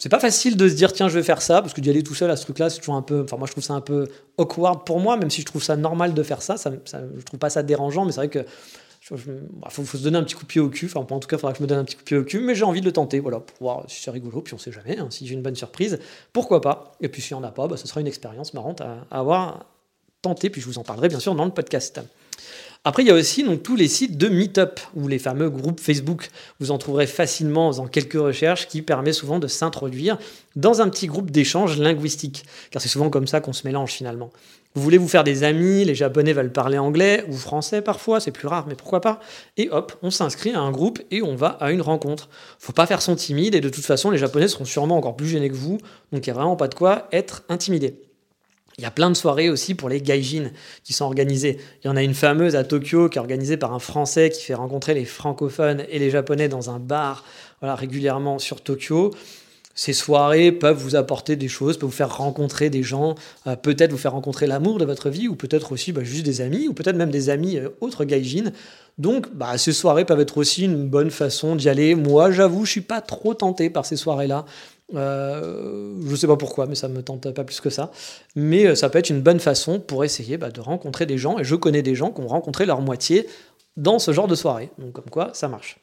[0.00, 2.02] c'est pas facile de se dire tiens je vais faire ça parce que d'y aller
[2.02, 3.74] tout seul à ce truc là c'est toujours un peu enfin moi je trouve ça
[3.74, 4.08] un peu
[4.38, 7.22] awkward pour moi même si je trouve ça normal de faire ça, ça, ça je
[7.22, 8.44] trouve pas ça dérangeant mais c'est vrai que
[9.10, 11.36] bah, faut, se donner un petit coup de pied au cul enfin en tout cas
[11.36, 12.64] il faudra que je me donne un petit coup de pied au cul mais j'ai
[12.64, 15.08] envie de le tenter voilà pour voir si c'est rigolo puis on sait jamais hein,
[15.10, 15.98] si j'ai une bonne surprise
[16.32, 19.06] pourquoi pas et puis si on a pas bah, ce sera une expérience marrante à,
[19.10, 19.66] à avoir
[20.22, 22.00] tenté puis je vous en parlerai bien sûr dans le podcast
[22.82, 25.80] après, il y a aussi donc, tous les sites de Meetup ou les fameux groupes
[25.80, 26.30] Facebook.
[26.60, 30.16] Vous en trouverez facilement en quelques recherches qui permet souvent de s'introduire
[30.56, 32.46] dans un petit groupe d'échange linguistique.
[32.70, 34.30] Car c'est souvent comme ça qu'on se mélange finalement.
[34.74, 38.30] Vous voulez vous faire des amis, les Japonais veulent parler anglais ou français parfois, c'est
[38.30, 39.20] plus rare, mais pourquoi pas?
[39.58, 42.30] Et hop, on s'inscrit à un groupe et on va à une rencontre.
[42.58, 45.28] Faut pas faire son timide et de toute façon, les Japonais seront sûrement encore plus
[45.28, 45.78] gênés que vous,
[46.12, 48.09] donc il n'y a vraiment pas de quoi être intimidé.
[48.80, 50.52] Il y a plein de soirées aussi pour les gaijin
[50.84, 51.58] qui sont organisées.
[51.84, 54.42] Il y en a une fameuse à Tokyo qui est organisée par un Français qui
[54.42, 57.26] fait rencontrer les francophones et les Japonais dans un bar
[57.60, 59.10] voilà, régulièrement sur Tokyo.
[59.74, 63.16] Ces soirées peuvent vous apporter des choses, peuvent vous faire rencontrer des gens,
[63.46, 66.40] euh, peut-être vous faire rencontrer l'amour de votre vie, ou peut-être aussi bah, juste des
[66.40, 68.50] amis, ou peut-être même des amis euh, autres gaijin.
[68.96, 71.94] Donc, bah, ces soirées peuvent être aussi une bonne façon d'y aller.
[71.94, 74.46] Moi, j'avoue, je suis pas trop tenté par ces soirées-là.
[74.94, 77.90] Euh, je sais pas pourquoi, mais ça ne me tente pas plus que ça.
[78.34, 81.38] Mais euh, ça peut être une bonne façon pour essayer bah, de rencontrer des gens.
[81.38, 83.26] Et je connais des gens qui ont rencontré leur moitié
[83.76, 84.70] dans ce genre de soirée.
[84.78, 85.78] Donc comme quoi, ça marche.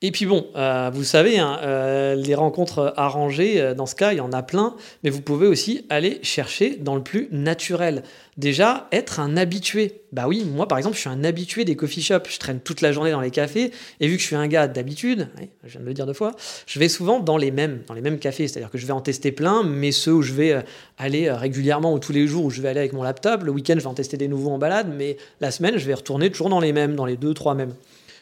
[0.00, 4.12] Et puis bon, euh, vous savez, hein, euh, les rencontres arrangées, euh, dans ce cas,
[4.12, 8.04] il y en a plein, mais vous pouvez aussi aller chercher dans le plus naturel.
[8.36, 10.02] Déjà, être un habitué.
[10.12, 12.30] Bah oui, moi par exemple, je suis un habitué des coffee shops.
[12.30, 14.68] Je traîne toute la journée dans les cafés, et vu que je suis un gars
[14.68, 15.30] d'habitude,
[15.64, 16.30] je viens de le dire deux fois,
[16.68, 18.46] je vais souvent dans les mêmes, dans les mêmes cafés.
[18.46, 20.64] C'est-à-dire que je vais en tester plein, mais ceux où je vais
[20.96, 23.42] aller régulièrement ou tous les jours, où je vais aller avec mon laptop.
[23.42, 25.94] Le week-end, je vais en tester des nouveaux en balade, mais la semaine, je vais
[25.94, 27.74] retourner toujours dans les mêmes, dans les deux, trois mêmes.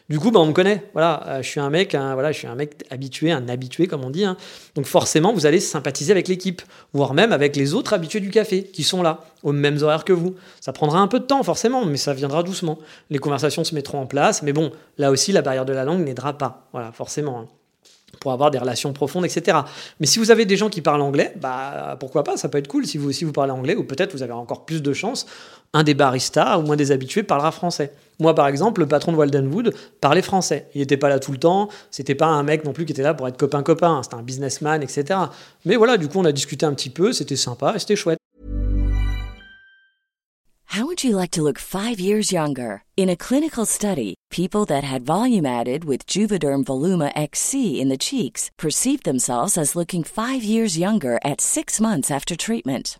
[0.09, 0.83] Du coup, bah, on me connaît.
[0.93, 4.23] Voilà, euh, je suis un mec, voilà, un mec habitué, un habitué comme on dit.
[4.23, 4.37] Hein.
[4.75, 6.61] Donc forcément, vous allez sympathiser avec l'équipe,
[6.93, 10.13] voire même avec les autres habitués du café qui sont là, aux mêmes horaires que
[10.13, 10.35] vous.
[10.61, 12.79] Ça prendra un peu de temps forcément, mais ça viendra doucement.
[13.09, 16.05] Les conversations se mettront en place, mais bon, là aussi, la barrière de la langue
[16.05, 16.67] n'aidera pas.
[16.71, 17.39] Voilà, forcément.
[17.39, 17.47] Hein,
[18.19, 19.59] pour avoir des relations profondes, etc.
[19.99, 22.67] Mais si vous avez des gens qui parlent anglais, bah pourquoi pas, ça peut être
[22.67, 25.27] cool si vous aussi vous parlez anglais, ou peut-être vous avez encore plus de chance,
[25.73, 27.91] un des baristas ou moins des habitués parlera français.
[28.19, 30.67] Moi, par exemple, le patron de Waldenwood parlait français.
[30.73, 31.69] Il n'était pas là tout le temps.
[31.91, 34.01] C'était pas un mec non plus qui était là pour être copain-copain.
[34.03, 35.19] C'était un businessman, etc.
[35.65, 37.13] Mais voilà, du coup, on a discuté un petit peu.
[37.13, 38.17] C'était sympa et c'était chouette.
[40.71, 42.83] How would you like to look five years younger?
[42.97, 47.97] In a clinical study, people that had volume added with Juvederm Voluma XC in the
[47.97, 52.99] cheeks perceived themselves as looking five years younger at six months after treatment.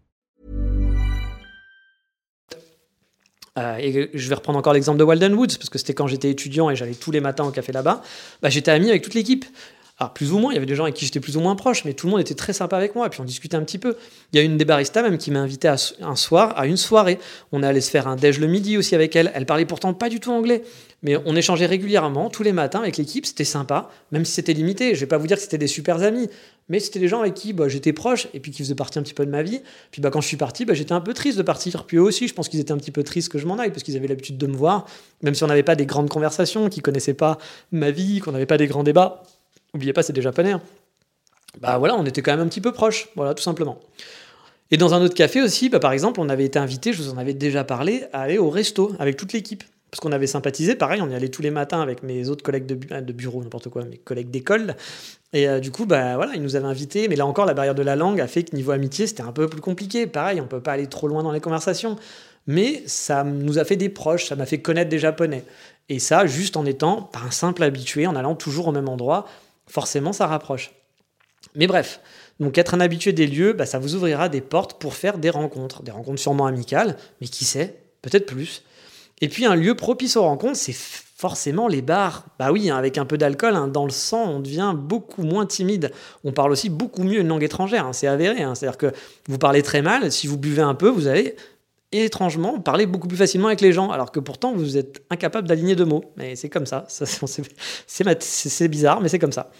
[3.57, 6.29] Euh, et je vais reprendre encore l'exemple de Walden Woods, parce que c'était quand j'étais
[6.29, 8.01] étudiant et j'allais tous les matins au café là-bas.
[8.41, 9.45] Bah, j'étais ami avec toute l'équipe.
[10.01, 11.55] Alors, plus ou moins, il y avait des gens avec qui j'étais plus ou moins
[11.55, 13.61] proche, mais tout le monde était très sympa avec moi, et puis on discutait un
[13.61, 13.97] petit peu.
[14.33, 16.75] Il y a une des baristas même qui m'a invité à un soir, à une
[16.75, 17.19] soirée.
[17.51, 19.31] On allait se faire un déj le midi aussi avec elle.
[19.35, 20.63] Elle parlait pourtant pas du tout anglais,
[21.03, 24.95] mais on échangeait régulièrement tous les matins avec l'équipe, c'était sympa, même si c'était limité.
[24.95, 26.27] Je vais pas vous dire que c'était des super amis,
[26.67, 29.03] mais c'était des gens avec qui bah, j'étais proche et puis qui faisaient partie un
[29.03, 29.61] petit peu de ma vie.
[29.91, 31.83] Puis bah, quand je suis parti, bah, j'étais un peu triste de partir.
[31.85, 33.69] Puis eux aussi, je pense qu'ils étaient un petit peu tristes que je m'en aille
[33.69, 34.87] parce qu'ils avaient l'habitude de me voir,
[35.21, 37.37] même si on n'avait pas des grandes conversations, qu'ils connaissaient pas
[37.71, 39.21] ma vie, qu'on n'avait pas des grands débats.
[39.73, 40.55] N'oubliez pas, c'est des japonais.
[41.59, 43.79] Bah voilà, on était quand même un petit peu proches, voilà, tout simplement.
[44.71, 47.09] Et dans un autre café aussi, bah, par exemple, on avait été invité, je vous
[47.09, 49.63] en avais déjà parlé, à aller au resto avec toute l'équipe.
[49.91, 52.65] Parce qu'on avait sympathisé, pareil, on y allait tous les matins avec mes autres collègues
[52.65, 54.77] de, de bureau, n'importe quoi, mes collègues d'école.
[55.33, 57.75] Et euh, du coup, bah voilà, ils nous avaient invités, mais là encore, la barrière
[57.75, 60.07] de la langue a fait que niveau amitié, c'était un peu plus compliqué.
[60.07, 61.97] Pareil, on peut pas aller trop loin dans les conversations.
[62.47, 65.43] Mais ça nous a fait des proches, ça m'a fait connaître des japonais.
[65.89, 69.27] Et ça, juste en étant un simple habitué, en allant toujours au même endroit,
[69.67, 70.71] forcément, ça rapproche.
[71.55, 71.99] Mais bref,
[72.39, 75.29] donc être un habitué des lieux, bah, ça vous ouvrira des portes pour faire des
[75.29, 75.83] rencontres.
[75.83, 78.63] Des rencontres sûrement amicales, mais qui sait, peut-être plus.
[79.21, 82.25] Et puis un lieu propice aux rencontres, c'est forcément les bars.
[82.39, 85.45] Bah oui, hein, avec un peu d'alcool hein, dans le sang, on devient beaucoup moins
[85.45, 85.91] timide.
[86.23, 88.37] On parle aussi beaucoup mieux une langue étrangère, hein, c'est avéré.
[88.55, 88.91] C'est-à-dire que
[89.27, 91.35] vous parlez très mal, si vous buvez un peu, vous allez
[91.91, 95.75] étrangement parler beaucoup plus facilement avec les gens, alors que pourtant vous êtes incapable d'aligner
[95.75, 96.05] deux mots.
[96.17, 99.51] Mais c'est comme ça, c'est bizarre, mais c'est comme ça.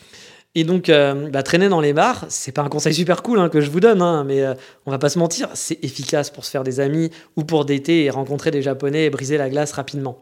[0.54, 3.48] Et donc, euh, bah, traîner dans les bars, c'est pas un conseil super cool hein,
[3.48, 4.54] que je vous donne, hein, mais euh,
[4.86, 8.04] on va pas se mentir, c'est efficace pour se faire des amis ou pour dater
[8.04, 10.20] et rencontrer des Japonais et briser la glace rapidement.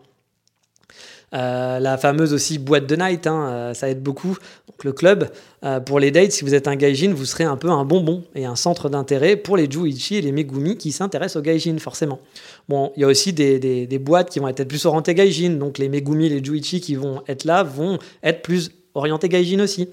[1.33, 4.37] Euh, la fameuse aussi boîte de night, hein, euh, ça aide beaucoup.
[4.67, 5.29] Donc le club,
[5.63, 8.23] euh, pour les dates, si vous êtes un gaijin, vous serez un peu un bonbon
[8.35, 12.19] et un centre d'intérêt pour les juichi et les megumi qui s'intéressent aux gaijin, forcément.
[12.67, 15.89] Bon, il y a aussi des, boîtes qui vont être plus orientées gaijin, donc les
[15.89, 19.89] megumi et les juichi qui vont être là vont être plus orientés gaijin aussi.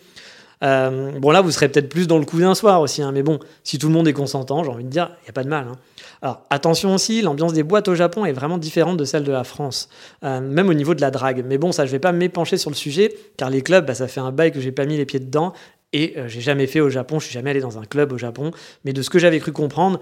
[0.64, 3.22] Euh, bon, là, vous serez peut-être plus dans le coup d'un soir aussi, hein, mais
[3.22, 5.44] bon, si tout le monde est consentant, j'ai envie de dire, il n'y a pas
[5.44, 5.66] de mal.
[5.68, 5.76] hein.
[6.22, 9.44] Alors, attention aussi, l'ambiance des boîtes au Japon est vraiment différente de celle de la
[9.44, 9.90] France,
[10.24, 11.44] euh, même au niveau de la drague.
[11.46, 14.08] Mais bon, ça, je vais pas m'épancher sur le sujet, car les clubs, bah, ça
[14.08, 15.52] fait un bail que j'ai pas mis les pieds dedans,
[15.92, 18.18] et euh, j'ai jamais fait au Japon, je suis jamais allé dans un club au
[18.18, 18.51] Japon,
[18.85, 20.01] mais de ce que j'avais cru comprendre,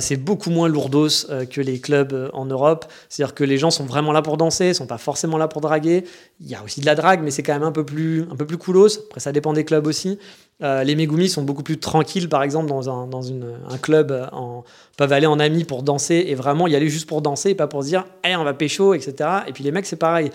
[0.00, 2.86] c'est beaucoup moins lourdos euh, que les clubs euh, en Europe.
[3.08, 6.02] C'est-à-dire que les gens sont vraiment là pour danser, sont pas forcément là pour draguer.
[6.40, 8.34] Il y a aussi de la drague, mais c'est quand même un peu plus, un
[8.34, 8.98] peu plus coolos.
[9.08, 10.18] Après, ça dépend des clubs aussi.
[10.62, 14.28] Euh, les Megumi sont beaucoup plus tranquilles, par exemple, dans un, dans une- un club,
[14.32, 14.64] en,
[14.96, 17.68] peuvent aller en amis pour danser et vraiment y aller juste pour danser et pas
[17.68, 19.14] pour se dire, hey, on va pécho, etc.
[19.46, 20.30] Et puis les mecs, c'est pareil.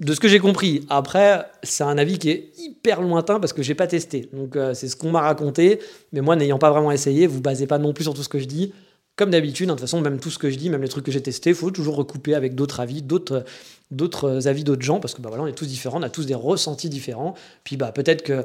[0.00, 3.62] De ce que j'ai compris, après, c'est un avis qui est hyper lointain parce que
[3.62, 4.28] j'ai pas testé.
[4.32, 5.80] Donc euh, c'est ce qu'on m'a raconté,
[6.12, 8.38] mais moi n'ayant pas vraiment essayé, vous basez pas non plus sur tout ce que
[8.38, 8.72] je dis.
[9.16, 11.04] Comme d'habitude, hein, de toute façon, même tout ce que je dis, même les trucs
[11.04, 13.44] que j'ai testés, faut toujours recouper avec d'autres avis, d'autres
[13.90, 16.26] d'autres avis d'autres gens, parce que bah, voilà, on est tous différents, on a tous
[16.26, 17.34] des ressentis différents.
[17.64, 18.44] Puis bah, peut-être que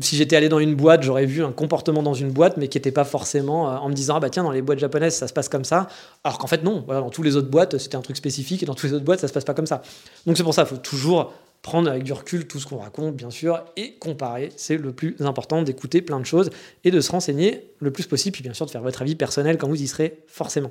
[0.00, 2.78] si j'étais allé dans une boîte, j'aurais vu un comportement dans une boîte, mais qui
[2.78, 5.28] n'était pas forcément euh, en me disant, ah bah tiens, dans les boîtes japonaises, ça
[5.28, 5.88] se passe comme ça.
[6.22, 6.84] Alors qu'en fait, non.
[6.86, 9.20] Dans toutes les autres boîtes, c'était un truc spécifique, et dans toutes les autres boîtes,
[9.20, 9.82] ça se passe pas comme ça.
[10.26, 13.16] Donc c'est pour ça, il faut toujours prendre avec du recul tout ce qu'on raconte,
[13.16, 14.50] bien sûr, et comparer.
[14.56, 16.50] C'est le plus important d'écouter plein de choses
[16.84, 19.56] et de se renseigner le plus possible, puis bien sûr de faire votre avis personnel
[19.56, 20.70] quand vous y serez forcément.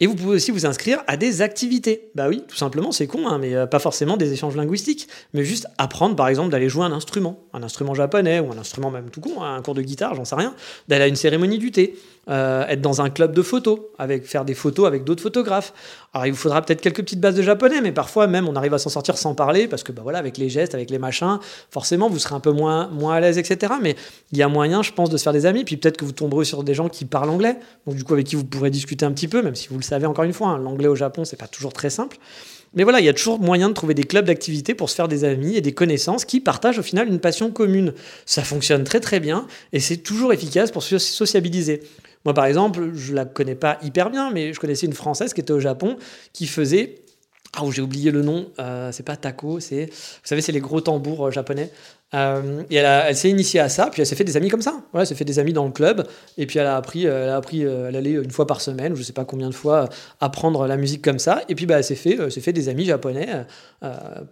[0.00, 2.10] Et vous pouvez aussi vous inscrire à des activités.
[2.14, 5.44] Bah oui, tout simplement, c'est con, hein, mais euh, pas forcément des échanges linguistiques, mais
[5.44, 9.10] juste apprendre, par exemple, d'aller jouer un instrument, un instrument japonais ou un instrument même
[9.10, 10.54] tout con, hein, un cours de guitare, j'en sais rien,
[10.88, 11.94] d'aller à une cérémonie du thé,
[12.28, 15.72] euh, être dans un club de photos, avec, faire des photos avec d'autres photographes.
[16.14, 18.74] Alors il vous faudra peut-être quelques petites bases de japonais, mais parfois même on arrive
[18.74, 21.38] à s'en sortir sans parler, parce que bah voilà, avec les gestes, avec les machins,
[21.70, 23.72] forcément vous serez un peu moins, moins à l'aise, etc.
[23.82, 23.96] Mais
[24.30, 26.12] il y a moyen, je pense, de se faire des amis, puis peut-être que vous
[26.12, 29.04] tomberez sur des gens qui parlent anglais, donc du coup avec qui vous pourrez discuter
[29.04, 31.24] un petit peu, même si vous le savez encore une fois, hein, l'anglais au Japon
[31.24, 32.18] c'est pas toujours très simple.
[32.74, 35.08] Mais voilà, il y a toujours moyen de trouver des clubs d'activité pour se faire
[35.08, 37.92] des amis et des connaissances qui partagent au final une passion commune.
[38.24, 41.82] Ça fonctionne très très bien et c'est toujours efficace pour se sociabiliser.
[42.24, 45.40] Moi, par exemple, je la connais pas hyper bien, mais je connaissais une Française qui
[45.40, 45.96] était au Japon
[46.32, 47.02] qui faisait
[47.54, 50.80] ah, j'ai oublié le nom, euh, c'est pas taco, c'est, vous savez, c'est les gros
[50.80, 51.70] tambours euh, japonais.
[52.14, 54.82] Euh, et elle, s'est initiée à ça, puis elle s'est fait des amis comme ça.
[54.92, 57.30] Voilà, elle s'est fait des amis dans le club, et puis elle a appris, elle
[57.30, 59.88] a appris, elle allait une fois par semaine, je sais pas combien de fois,
[60.20, 62.84] apprendre la musique comme ça, et puis bah, elle s'est fait, s'est fait des amis
[62.84, 63.28] japonais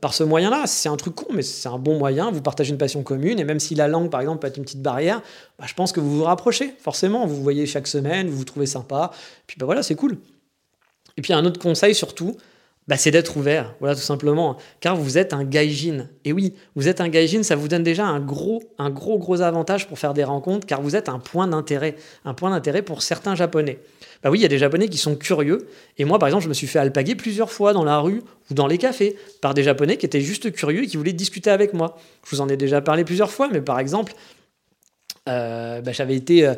[0.00, 0.64] par ce moyen-là.
[0.66, 2.30] C'est un truc con, mais c'est un bon moyen.
[2.30, 4.64] Vous partagez une passion commune, et même si la langue, par exemple, peut être une
[4.64, 5.22] petite barrière,
[5.58, 7.26] bah, je pense que vous vous rapprochez, forcément.
[7.26, 9.10] Vous vous voyez chaque semaine, vous vous trouvez sympa,
[9.46, 10.18] puis bah voilà, c'est cool.
[11.16, 12.36] Et puis un autre conseil surtout,
[12.90, 16.08] bah, c'est d'être ouvert, voilà tout simplement, car vous êtes un gaijin.
[16.24, 19.42] Et oui, vous êtes un gaijin, ça vous donne déjà un gros, un gros, gros
[19.42, 23.02] avantage pour faire des rencontres, car vous êtes un point d'intérêt, un point d'intérêt pour
[23.02, 23.78] certains Japonais.
[24.24, 26.48] Bah oui, il y a des Japonais qui sont curieux, et moi, par exemple, je
[26.48, 29.62] me suis fait alpaguer plusieurs fois dans la rue ou dans les cafés par des
[29.62, 31.96] Japonais qui étaient juste curieux et qui voulaient discuter avec moi.
[32.24, 34.14] Je vous en ai déjà parlé plusieurs fois, mais par exemple,
[35.30, 36.54] euh, bah, j'avais été, euh,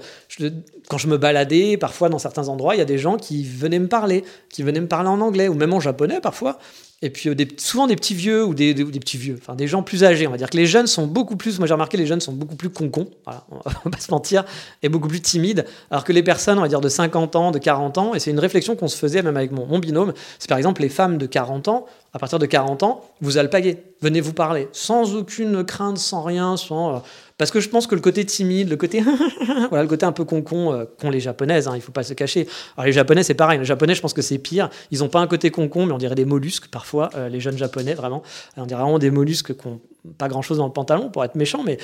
[0.88, 3.78] quand je me baladais, parfois dans certains endroits, il y a des gens qui venaient
[3.78, 6.58] me parler, qui venaient me parler en anglais ou même en japonais parfois.
[7.04, 10.04] Et puis euh, souvent des petits vieux ou des, petits vieux, enfin des gens plus
[10.04, 10.28] âgés.
[10.28, 12.32] On va dire que les jeunes sont beaucoup plus, moi j'ai remarqué, les jeunes sont
[12.32, 14.44] beaucoup plus concons, voilà, on va pas se mentir,
[14.82, 15.66] et beaucoup plus timides.
[15.90, 18.30] Alors que les personnes, on va dire de 50 ans, de 40 ans, et c'est
[18.30, 21.26] une réflexion qu'on se faisait même avec mon, binôme, c'est par exemple les femmes de
[21.26, 25.98] 40 ans, à partir de 40 ans, vous alpaguez, venez vous parler, sans aucune crainte,
[25.98, 27.02] sans rien, sans
[27.42, 29.00] parce que je pense que le côté timide, le côté
[29.68, 32.14] voilà, le côté un peu concon euh, qu'ont les japonaises, hein, il faut pas se
[32.14, 32.46] cacher.
[32.76, 34.70] Alors les japonais c'est pareil, les japonais je pense que c'est pire.
[34.92, 37.10] Ils n'ont pas un côté concon, mais on dirait des mollusques parfois.
[37.16, 38.22] Euh, les jeunes japonais vraiment,
[38.56, 39.80] on dirait vraiment des mollusques qui n'ont
[40.18, 41.78] pas grand chose dans le pantalon pour être méchant, mais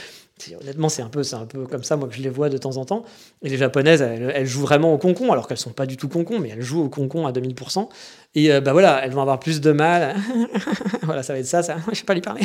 [0.60, 2.76] honnêtement c'est un peu un peu comme ça moi que je les vois de temps
[2.76, 3.04] en temps.
[3.42, 6.38] Et les japonaises elles, jouent vraiment au concon alors qu'elles sont pas du tout concon,
[6.38, 7.88] mais elles jouent au concon à 2000%.
[8.36, 10.14] Et euh, bah voilà, elles vont avoir plus de mal.
[11.02, 11.78] voilà, ça va être ça, ça.
[11.90, 12.42] je sais pas lui parler.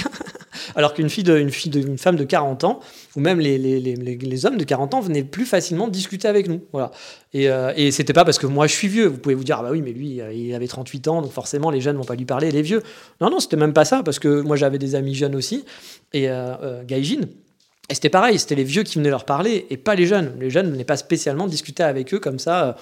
[0.76, 2.80] Alors qu'une fille, une fille une femme de 40 ans,
[3.16, 6.48] ou même les, les, les, les, hommes de 40 ans venaient plus facilement discuter avec
[6.48, 6.62] nous.
[6.72, 6.92] Voilà.
[7.34, 9.06] Et, euh, et c'était pas parce que moi je suis vieux.
[9.06, 11.32] Vous pouvez vous dire, ah bah oui, mais lui, euh, il avait 38 ans, donc
[11.32, 12.82] forcément les jeunes vont pas lui parler, les vieux.
[13.22, 15.66] Non, non, c'était même pas ça, parce que moi j'avais des amis jeunes aussi,
[16.12, 17.22] et euh, euh Gaijin.
[17.90, 20.34] Et c'était pareil, c'était les vieux qui venaient leur parler, et pas les jeunes.
[20.40, 22.78] Les jeunes ne venaient pas spécialement discuter avec eux comme ça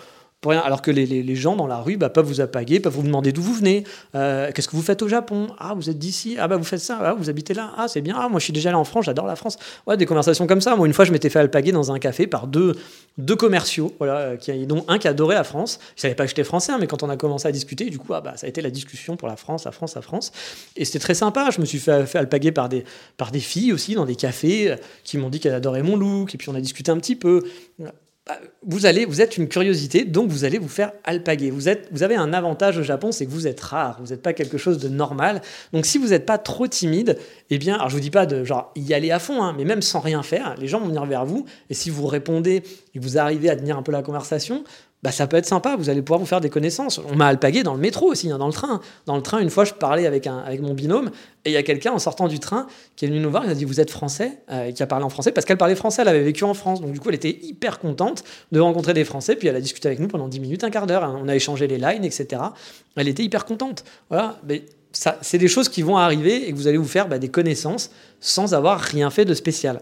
[0.49, 3.43] Alors que les, gens dans la rue bah, peuvent vous appaguer, peuvent vous demander d'où
[3.43, 3.84] vous venez,
[4.15, 6.80] euh, qu'est-ce que vous faites au Japon, ah vous êtes d'ici, ah bah vous faites
[6.80, 8.84] ça, ah, vous habitez là, ah c'est bien, ah moi je suis déjà allé en
[8.84, 9.58] France, j'adore la France.
[9.86, 10.75] Ouais, des conversations comme ça.
[10.75, 12.75] Moi une fois je m'étais fait alpaguer dans un café par deux,
[13.19, 15.80] deux commerciaux, voilà, euh, dont un qui adorait la France.
[15.95, 17.99] Je savais pas que j'étais français, hein, mais quand on a commencé à discuter, du
[17.99, 20.32] coup ah, bah, ça a été la discussion pour la France, la France, la France.
[20.75, 21.49] Et c'était très sympa.
[21.51, 22.84] Je me suis fait, fait alpaguer par des,
[23.15, 26.34] par des filles aussi dans des cafés euh, qui m'ont dit qu'elles adoraient mon look,
[26.34, 27.43] et puis on a discuté un petit peu.
[28.63, 31.49] Vous, allez, vous êtes une curiosité, donc vous allez vous faire alpaguer.
[31.49, 34.21] Vous, êtes, vous avez un avantage au Japon, c'est que vous êtes rare, vous n'êtes
[34.21, 35.41] pas quelque chose de normal.
[35.73, 37.17] Donc si vous n'êtes pas trop timide,
[37.49, 39.65] eh bien, alors je vous dis pas de genre y aller à fond, hein, mais
[39.65, 42.99] même sans rien faire, les gens vont venir vers vous, et si vous répondez et
[42.99, 44.63] vous arrivez à tenir un peu la conversation,
[45.03, 46.99] bah, ça peut être sympa, vous allez pouvoir vous faire des connaissances.
[46.99, 48.81] On m'a alpagué dans le métro aussi, hein, dans le train.
[49.07, 51.09] Dans le train, une fois, je parlais avec, un, avec mon binôme,
[51.43, 53.49] et il y a quelqu'un en sortant du train qui est venu nous voir, il
[53.49, 55.75] a dit Vous êtes français euh, Et qui a parlé en français, parce qu'elle parlait
[55.75, 56.81] français, elle avait vécu en France.
[56.81, 59.87] Donc, du coup, elle était hyper contente de rencontrer des Français, puis elle a discuté
[59.87, 61.03] avec nous pendant 10 minutes, un quart d'heure.
[61.03, 61.19] Hein.
[61.23, 62.41] On a échangé les lines, etc.
[62.95, 63.83] Elle était hyper contente.
[64.09, 64.39] Voilà.
[64.47, 67.17] Mais ça, c'est des choses qui vont arriver et que vous allez vous faire bah,
[67.17, 69.81] des connaissances sans avoir rien fait de spécial.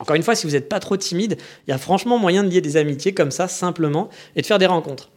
[0.00, 2.48] Encore une fois, si vous n'êtes pas trop timide, il y a franchement moyen de
[2.48, 5.10] lier des amitiés comme ça, simplement, et de faire des rencontres.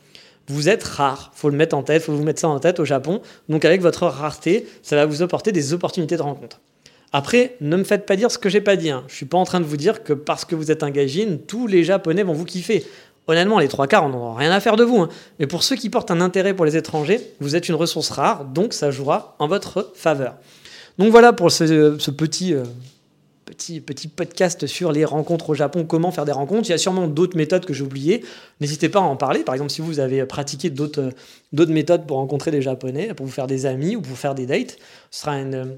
[0.47, 2.85] Vous êtes rare, faut le mettre en tête, faut vous mettre ça en tête au
[2.85, 3.21] Japon.
[3.47, 6.59] Donc avec votre rareté, ça va vous apporter des opportunités de rencontre.
[7.13, 8.89] Après, ne me faites pas dire ce que j'ai pas dit.
[8.89, 9.03] Hein.
[9.07, 11.37] Je suis pas en train de vous dire que parce que vous êtes un gaijin,
[11.45, 12.85] tous les Japonais vont vous kiffer.
[13.27, 14.99] Honnêtement, les trois quarts, on rien à faire de vous.
[14.99, 15.09] Hein.
[15.39, 18.45] Mais pour ceux qui portent un intérêt pour les étrangers, vous êtes une ressource rare,
[18.45, 20.35] donc ça jouera en votre faveur.
[20.97, 22.63] Donc voilà pour ce, petit, euh,
[23.51, 26.69] petit, podcast sur les rencontres au Japon, comment faire des rencontres.
[26.69, 28.23] Il y a sûrement d'autres méthodes que j'ai oubliées.
[28.59, 29.41] N'hésitez pas à en parler.
[29.41, 31.13] Par exemple, si vous avez pratiqué d'autres
[31.53, 34.77] méthodes pour rencontrer des Japonais, pour vous faire des amis ou pour faire des dates,
[35.11, 35.77] ce sera une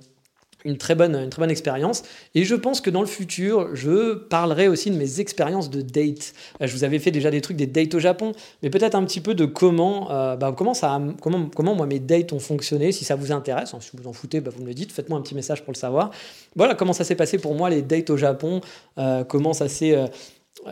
[0.66, 2.04] une très bonne, une très bonne expérience.
[2.36, 6.34] Et je pense que dans le futur, je parlerai aussi de mes expériences de date.
[6.62, 9.04] Euh, je vous avais fait déjà des trucs des dates au Japon, mais peut-être un
[9.04, 12.92] petit peu de comment, euh, bah, comment, ça, comment, comment moi mes dates ont fonctionné.
[12.92, 14.92] Si ça vous intéresse, hein, si vous en foutez, bah, vous me le dites.
[14.92, 16.12] Faites-moi un petit message pour le savoir.
[16.56, 18.62] Voilà comment ça s'est passé pour moi les dates au Japon.
[18.98, 19.98] Euh, comment ça s'est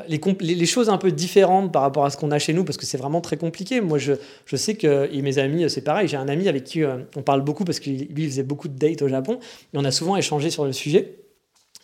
[0.08, 2.86] les, choses un peu différentes par rapport à ce qu'on a chez nous, parce que
[2.86, 3.82] c'est vraiment très compliqué.
[3.82, 4.14] Moi, je,
[4.46, 6.08] je sais que et mes amis, c'est pareil.
[6.08, 9.02] J'ai un ami avec qui on parle beaucoup parce que lui, faisait beaucoup de dates
[9.02, 9.40] au Japon,
[9.74, 11.18] et on a souvent échangé sur le sujet.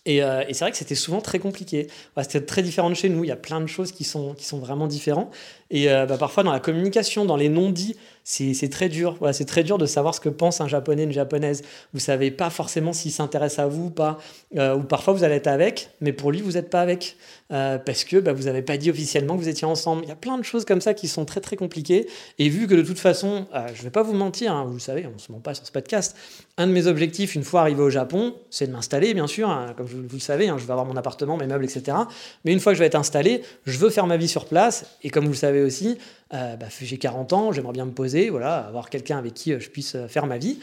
[0.06, 1.88] Et, et c'est vrai que c'était souvent très compliqué.
[2.22, 3.26] c'était très différent de chez nous.
[3.26, 5.34] Il y a plein de choses qui sont, qui sont vraiment différentes.
[5.70, 7.96] Et bah, parfois, dans la communication, dans les non-dits,
[8.30, 9.16] c'est très dur.
[9.20, 11.64] Voilà, c'est très dur de savoir ce que pense un japonais, une japonaise.
[11.94, 14.18] Vous savez pas forcément s'il s'intéresse à vous ou pas.
[14.58, 17.16] Euh, ou parfois vous allez être avec, mais pour lui vous n'êtes pas avec.
[17.54, 20.04] Euh, parce que bah, vous n'avez pas dit officiellement que vous étiez ensemble.
[20.04, 22.08] Il y a plein de choses comme ça qui sont très très compliquées.
[22.38, 24.74] Et vu que de toute façon, euh, je ne vais pas vous mentir, hein, vous
[24.74, 26.18] le savez, on ne se ment pas sur ce podcast.
[26.58, 29.50] Un de mes objectifs, une fois arrivé au Japon, c'est de m'installer, bien sûr.
[29.50, 31.96] Hein, comme vous, le savez, hein, je vais avoir mon appartement, mes meubles, etc.
[32.44, 34.86] Mais une fois que je vais être installé, je veux faire ma vie sur place.
[35.04, 35.98] Et comme vous le savez aussi,
[36.32, 39.98] bah, j'ai 40 ans, j'aimerais bien me poser, voilà, avoir quelqu'un avec qui je puisse
[40.08, 40.60] faire ma vie.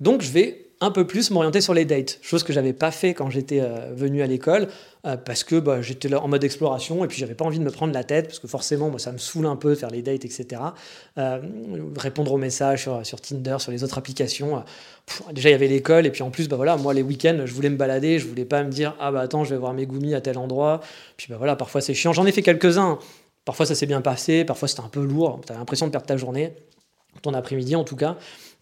[0.00, 3.12] Donc je vais un peu plus m'orienter sur les dates, chose que j'avais pas fait
[3.12, 4.68] quand j'étais euh, venu à l'école,
[5.06, 7.70] euh, parce que bah, j'étais en mode exploration et puis j'avais pas envie de me
[7.70, 10.02] prendre la tête, parce que forcément, moi, ça me saoule un peu de faire les
[10.02, 10.62] dates, etc.
[11.18, 11.40] Euh,
[11.96, 14.62] répondre aux messages sur, sur, Tinder, sur les autres applications.
[15.32, 17.52] déjà, il y avait l'école, et puis en plus, bah, voilà, moi, les week-ends, je
[17.52, 19.86] voulais me balader, je voulais pas me dire, ah bah attends, je vais voir mes
[19.86, 20.80] goumis à tel endroit.
[21.16, 22.12] Puis bah voilà, parfois c'est chiant.
[22.12, 22.98] J'en ai fait quelques-uns.
[23.48, 26.18] Parfois ça s'est bien passé, parfois c'était un peu lourd, tu l'impression de perdre ta
[26.18, 26.52] journée,
[27.22, 28.18] ton après-midi en tout cas.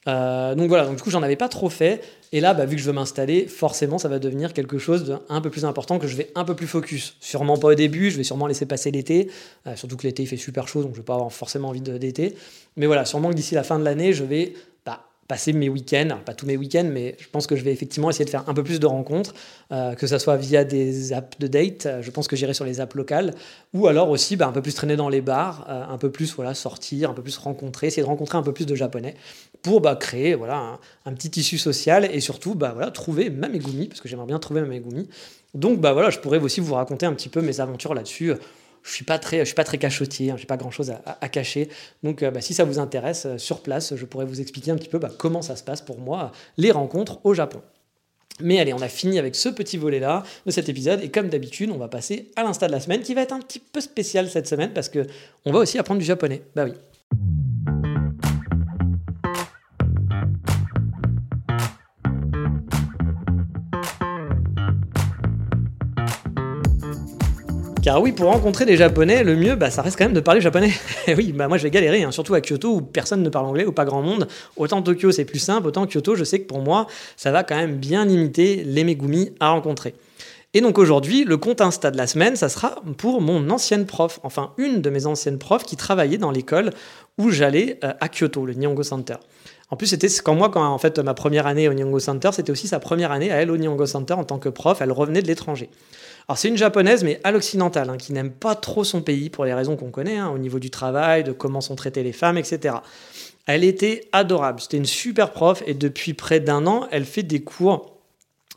[0.07, 2.05] Euh, donc voilà, donc du coup j'en avais pas trop fait.
[2.31, 5.41] Et là, bah, vu que je veux m'installer, forcément ça va devenir quelque chose d'un
[5.41, 7.17] peu plus important que je vais un peu plus focus.
[7.19, 9.29] Sûrement pas au début, je vais sûrement laisser passer l'été.
[9.67, 11.81] Euh, surtout que l'été il fait super chaud, donc je vais pas avoir forcément envie
[11.81, 12.37] d'été.
[12.77, 14.53] Mais voilà, sûrement que d'ici la fin de l'année, je vais
[15.29, 18.25] passer mes week-ends, pas tous mes week-ends, mais je pense que je vais effectivement essayer
[18.25, 19.35] de faire un peu plus de rencontres,
[19.73, 22.65] euh, que ce soit via des apps de date, euh, je pense que j'irai sur
[22.65, 23.35] les apps locales,
[23.75, 26.35] ou alors aussi bah, un peu plus traîner dans les bars, euh, un peu plus
[26.37, 29.15] voilà, sortir, un peu plus rencontrer, essayer de rencontrer un peu plus de japonais,
[29.63, 34.01] pour bah, créer voilà, un, petit tissu social et surtout bah, voilà, trouver Mamegumi, parce
[34.01, 35.09] que j'aimerais bien trouver Mamegumi.
[35.55, 38.33] Donc bah, voilà, je pourrais aussi vous raconter un petit peu mes aventures là-dessus
[38.87, 41.69] je suis très, suis pas très cachotier, hein, j'ai pas grand chose à, cacher.
[42.05, 44.77] Donc, euh, bah, si ça vous intéresse, euh, sur place, je pourrais vous expliquer un
[44.77, 47.61] petit peu bah, comment ça se passe pour moi les rencontres au Japon.
[48.41, 51.71] Mais allez, on a fini avec ce petit volet-là de cet épisode et comme d'habitude,
[51.71, 54.29] on va passer à l'insta de la semaine qui va être un petit peu spécial
[54.29, 55.07] cette semaine parce que
[55.47, 56.43] on va aussi apprendre du japonais.
[56.55, 56.73] Bah oui.
[67.87, 70.41] Car oui, pour rencontrer des Japonais, le mieux, bah, ça reste quand même de parler
[70.41, 70.73] japonais.
[71.07, 73.47] Et oui, bah, moi je vais galérer, hein, surtout à Kyoto où personne ne parle
[73.47, 74.27] anglais ou pas grand monde.
[74.57, 77.55] Autant Tokyo c'est plus simple, autant Kyoto, je sais que pour moi, ça va quand
[77.55, 79.95] même bien limiter les Megumi à rencontrer.
[80.53, 84.19] Et donc aujourd'hui, le compte Insta de la semaine, ça sera pour mon ancienne prof,
[84.25, 86.71] enfin une de mes anciennes profs qui travaillait dans l'école
[87.19, 89.15] où j'allais euh, à Kyoto, le Nihongo Center.
[89.71, 92.51] En plus, c'était quand moi, quand en fait ma première année au Nihongo Center, c'était
[92.51, 94.81] aussi sa première année à elle au Nihongo Center en tant que prof.
[94.81, 95.71] Elle revenait de l'étranger.
[96.29, 99.45] Alors c'est une japonaise, mais à l'occidental, hein, qui n'aime pas trop son pays pour
[99.45, 102.37] les raisons qu'on connaît, hein, au niveau du travail, de comment sont traitées les femmes,
[102.37, 102.77] etc.
[103.47, 107.43] Elle était adorable, c'était une super prof, et depuis près d'un an, elle fait des
[107.43, 107.97] cours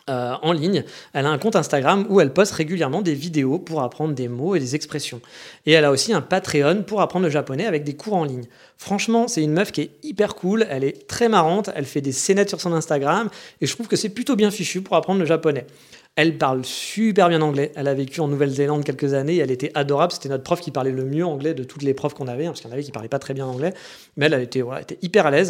[0.10, 0.84] euh, en ligne.
[1.14, 4.56] Elle a un compte Instagram où elle poste régulièrement des vidéos pour apprendre des mots
[4.56, 5.22] et des expressions.
[5.68, 8.46] Et elle a aussi un Patreon pour apprendre le japonais avec des cours en ligne.
[8.78, 12.14] Franchement, c'est une meuf qui est hyper cool, elle est très marrante, elle fait des
[12.14, 13.30] scénettes sur son Instagram,
[13.62, 15.68] et je trouve que c'est plutôt bien fichu pour apprendre le japonais.
[16.16, 17.72] Elle parle super bien anglais.
[17.76, 19.38] Elle a vécu en Nouvelle-Zélande quelques années.
[19.38, 20.12] elle était adorable.
[20.12, 22.50] C'était notre prof qui parlait le mieux anglais de toutes les profs qu'on avait, hein,
[22.50, 23.74] parce qu'il y en avait qui parlaient pas très bien anglais.
[24.18, 25.50] Mais elle, était, était hyper à l'aise.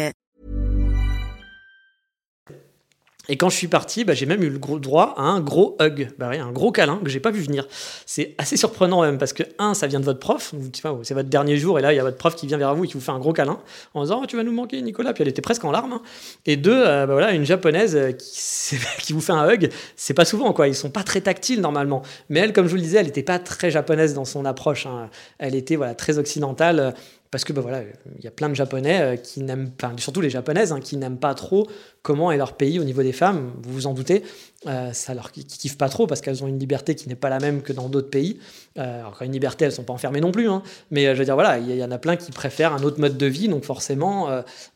[3.31, 5.77] Et quand je suis parti, bah, j'ai même eu le gros droit à un gros
[5.79, 7.65] hug, bah, un gros câlin que j'ai pas vu venir.
[8.05, 10.53] C'est assez surprenant même parce que un, ça vient de votre prof,
[11.01, 12.83] c'est votre dernier jour et là il y a votre prof qui vient vers vous
[12.83, 13.59] et qui vous fait un gros câlin
[13.93, 15.93] en disant oh, tu vas nous manquer Nicolas, puis elle était presque en larmes.
[15.93, 16.01] Hein.
[16.45, 20.25] Et deux, euh, bah, voilà une japonaise euh, qui, vous fait un hug, c'est pas
[20.25, 22.01] souvent quoi, ils sont pas très tactiles normalement.
[22.27, 24.87] Mais elle, comme je vous le disais, elle n'était pas très japonaise dans son approche.
[24.87, 25.09] Hein.
[25.39, 26.93] Elle était voilà très occidentale
[27.31, 27.81] parce que bah, voilà,
[28.17, 30.97] il y a plein de Japonais euh, qui n'aiment pas, surtout les Japonaises, hein, qui
[30.97, 31.67] n'aiment pas trop
[32.01, 33.53] comment est leur pays au niveau des femmes.
[33.63, 34.23] Vous vous en doutez,
[34.67, 37.39] euh, ça leur kiffe pas trop parce qu'elles ont une liberté qui n'est pas la
[37.39, 38.39] même que dans d'autres pays.
[38.77, 40.61] Euh, alors quand une liberté, elles sont pas enfermées non plus, hein.
[40.91, 43.17] mais je veux dire voilà, il y, en a plein qui préfèrent un autre mode
[43.17, 44.27] de vie, donc forcément,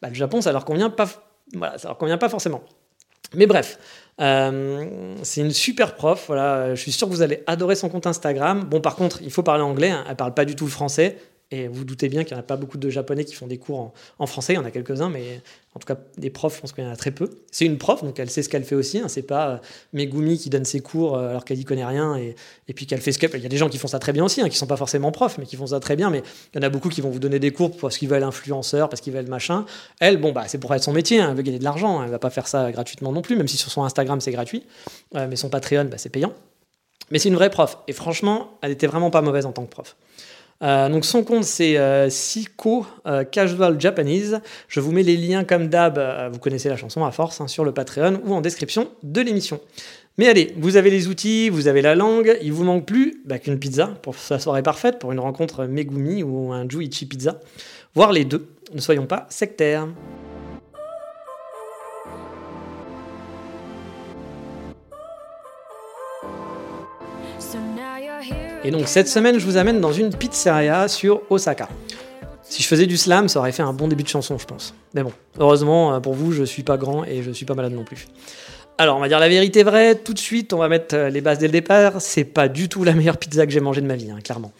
[0.01, 1.09] bah, le Japon, ça leur convient pas,
[1.53, 2.63] voilà, ça leur convient pas forcément.
[3.33, 3.77] Mais bref,
[4.21, 6.73] Euh, c'est une super prof, voilà.
[6.73, 8.63] Je suis sûr que vous allez adorer son compte Instagram.
[8.63, 9.91] Bon, par contre, il faut parler anglais.
[9.91, 10.05] Hein.
[10.09, 11.17] Elle parle pas du tout le français.
[11.51, 13.59] Et vous, doutez bien qu'il n'y en a pas beaucoup de Japonais qui font des
[13.59, 14.53] cours en, français.
[14.53, 15.41] Il y en a quelques-uns, mais
[15.75, 17.29] en tout cas, des profs, je pense qu'il y en a très peu.
[17.51, 18.97] C'est une prof, donc elle sait ce qu'elle fait aussi.
[18.97, 19.07] Hein.
[19.09, 19.57] C'est pas euh,
[19.93, 22.35] Megumi qui donne ses cours euh, alors qu'elle n'y connaît rien et,
[22.67, 24.11] et puis qu'elle fait ce qu'elle Il y a des gens qui font ça très
[24.11, 26.09] bien aussi, hein, qui sont pas forcément profs, mais qui font ça très bien.
[26.09, 26.23] Mais
[26.53, 28.89] il y en a beaucoup qui vont vous donner des cours parce qu'ils veulent influenceur,
[28.89, 29.65] parce qu'ils veulent machin.
[29.99, 31.19] Elle, bon, bah, c'est pour être son métier.
[31.19, 31.27] Hein.
[31.29, 32.03] Elle veut gagner de l'argent.
[32.03, 34.63] Elle va pas faire ça gratuitement non plus, même si sur son Instagram, c'est gratuit.
[35.15, 36.33] Euh, mais son Patreon, bah, c'est payant.
[37.11, 37.77] Mais c'est une vraie prof.
[37.87, 39.95] Et franchement, elle était vraiment pas mauvaise en tant que prof.
[40.63, 44.39] Euh, donc son compte c'est euh, Siko euh, Casual Japanese.
[44.67, 45.99] Je vous mets les liens comme d'hab,
[46.31, 49.59] vous connaissez la chanson à force, hein, sur le Patreon ou en description de l'émission.
[50.17, 53.37] Mais allez, vous avez les outils, vous avez la langue, il vous manque plus bah,
[53.37, 57.41] qu'une pizza pour sa soirée parfaite, pour une rencontre Megumi ou un Juichi Pizza,
[57.93, 58.47] voire les deux.
[58.73, 59.87] Ne soyons pas sectaires.
[68.65, 71.69] Et donc cette semaine, je vous amène dans une pizzeria sur Osaka.
[72.41, 74.73] Si je faisais du slam, ça aurait fait un bon début de chanson, je pense.
[74.95, 77.73] Mais bon, heureusement euh, pour vous, je suis pas grand et je suis pas malade
[77.73, 78.07] non plus.
[78.79, 81.21] Alors, on va dire la vérité vraie, tout de suite, on va mettre euh, les
[81.21, 82.01] bases dès le départ.
[82.01, 84.51] C'est pas du tout la meilleure pizza que j'ai mangée de ma vie, hein, clairement.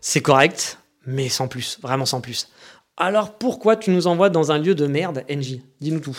[0.00, 2.48] C'est correct, mais sans plus, vraiment sans plus.
[2.96, 6.18] Alors pourquoi tu nous envoies dans un lieu de merde, NJ Dis-nous tout.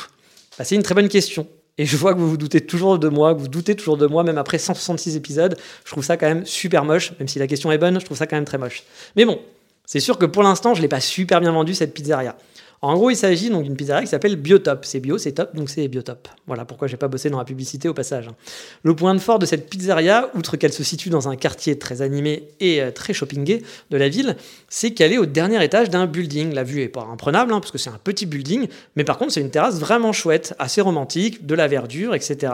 [0.57, 1.45] Bah, c'est une très bonne question.
[1.77, 4.05] Et je vois que vous vous doutez toujours de moi, que vous doutez toujours de
[4.05, 5.57] moi, même après 166 épisodes.
[5.85, 8.17] Je trouve ça quand même super moche, même si la question est bonne, je trouve
[8.17, 8.83] ça quand même très moche.
[9.15, 9.39] Mais bon,
[9.85, 12.35] c'est sûr que pour l'instant, je ne l'ai pas super bien vendu cette pizzeria.
[12.83, 14.83] En gros, il s'agit donc d'une pizzeria qui s'appelle Biotop.
[14.83, 16.27] C'est bio, c'est top, donc c'est Biotop.
[16.47, 18.27] Voilà pourquoi j'ai pas bossé dans la publicité au passage.
[18.83, 22.01] Le point de fort de cette pizzeria, outre qu'elle se situe dans un quartier très
[22.01, 24.35] animé et euh, très shoppingé de la ville,
[24.67, 26.53] c'est qu'elle est au dernier étage d'un building.
[26.53, 28.67] La vue est pas imprenable, hein, parce que c'est un petit building,
[28.97, 32.51] mais par contre, c'est une terrasse vraiment chouette, assez romantique, de la verdure, etc.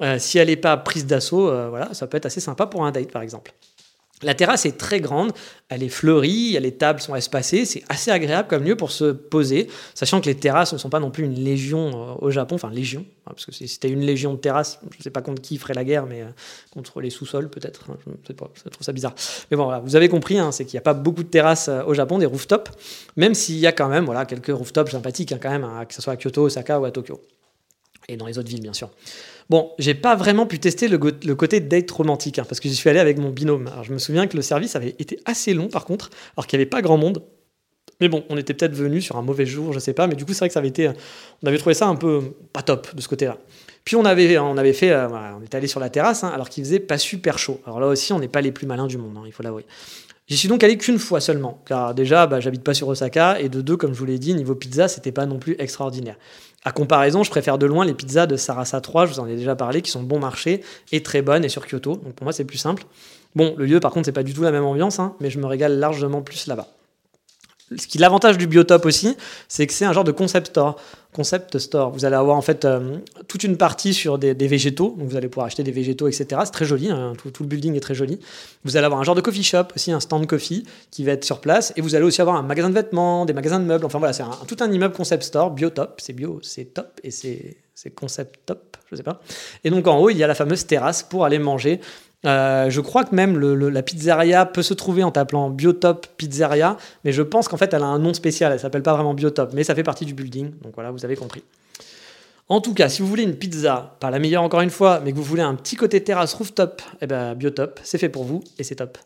[0.00, 2.86] Euh, si elle n'est pas prise d'assaut, euh, voilà, ça peut être assez sympa pour
[2.86, 3.52] un date, par exemple.
[4.22, 5.32] La terrasse est très grande,
[5.68, 9.68] elle est fleurie, les tables sont espacées, c'est assez agréable comme lieu pour se poser,
[9.92, 12.70] sachant que les terrasses ne sont pas non plus une légion euh, au Japon, enfin
[12.70, 15.42] légion, hein, parce que si c'était une légion de terrasses, je ne sais pas contre
[15.42, 16.28] qui ferait la guerre, mais euh,
[16.72, 19.14] contre les sous-sols peut-être, hein, je ne sais pas, je trouve ça bizarre.
[19.50, 21.84] Mais bon, vous avez compris, hein, c'est qu'il n'y a pas beaucoup de terrasses euh,
[21.84, 22.70] au Japon, des rooftops,
[23.16, 26.14] même s'il y a quand même voilà, quelques rooftops sympathiques, quand même, que ce soit
[26.14, 27.20] à Kyoto, Osaka ou à Tokyo,
[28.08, 28.88] et dans les autres villes bien sûr.
[29.48, 32.90] Bon, j'ai pas vraiment pu tester le, côté date romantique, hein, parce que j'y suis
[32.90, 33.68] allé avec mon binôme.
[33.68, 36.58] Alors je me souviens que le service avait été assez long par contre, alors qu'il
[36.58, 37.22] n'y avait pas grand monde.
[38.00, 40.24] Mais bon, on était peut-être venu sur un mauvais jour, je sais pas, mais du
[40.24, 40.90] coup c'est vrai que ça avait été,
[41.42, 43.38] on avait trouvé ça un peu pas top de ce côté-là.
[43.84, 46.48] Puis on avait, on avait fait, euh, on était allé sur la terrasse, hein, alors
[46.48, 47.60] qu'il faisait pas super chaud.
[47.66, 49.64] Alors là aussi, on n'est pas les plus malins du monde, hein, il faut l'avouer.
[50.28, 53.48] J'y suis donc allé qu'une fois seulement, car déjà, bah, j'habite pas sur Osaka, et
[53.48, 56.16] de deux, comme je vous l'ai dit, niveau pizza, c'était pas non plus extraordinaire.
[56.64, 59.36] À comparaison, je préfère de loin les pizzas de Sarasa 3, je vous en ai
[59.36, 62.32] déjà parlé, qui sont bon marché et très bonnes, et sur Kyoto, donc pour moi
[62.32, 62.86] c'est plus simple.
[63.36, 65.38] Bon, le lieu par contre, c'est pas du tout la même ambiance, hein, mais je
[65.38, 66.75] me régale largement plus là-bas.
[67.76, 69.16] Ce qui l'avantage du Biotop aussi,
[69.48, 70.76] c'est que c'est un genre de concept store.
[71.12, 71.90] Concept store.
[71.90, 75.28] Vous allez avoir en fait euh, toute une partie sur des, végétaux, donc vous allez
[75.28, 76.42] pouvoir acheter des végétaux, etc.
[76.44, 78.20] C'est très joli, hein, tout, le building est très joli.
[78.64, 81.24] Vous allez avoir un genre de coffee shop aussi, un stand coffee qui va être
[81.24, 83.84] sur place, et vous allez aussi avoir un magasin de vêtements, des magasins de meubles.
[83.84, 86.00] Enfin voilà, c'est tout un immeuble concept store, Biotop.
[86.00, 89.20] C'est bio, c'est top et c'est concept top, je sais pas.
[89.64, 91.80] Et donc en haut, il y a la fameuse terrasse pour aller manger
[92.26, 97.12] euh, je crois que même la pizzeria peut se trouver en t'appelant Biotop Pizzeria, mais
[97.12, 99.64] je pense qu'en fait elle a un nom spécial, elle s'appelle pas vraiment Biotop, mais
[99.64, 101.42] ça fait partie du building, donc voilà, vous avez compris.
[102.48, 105.10] En tout cas, si vous voulez une pizza, pas la meilleure encore une fois, mais
[105.12, 108.42] que vous voulez un petit côté terrasse rooftop, eh ben Biotop, c'est fait pour vous
[108.58, 108.98] et c'est top.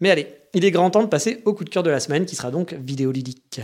[0.00, 2.26] Mais allez, il est grand temps de passer au coup de cœur de la semaine
[2.26, 3.60] qui sera donc vidéoludique.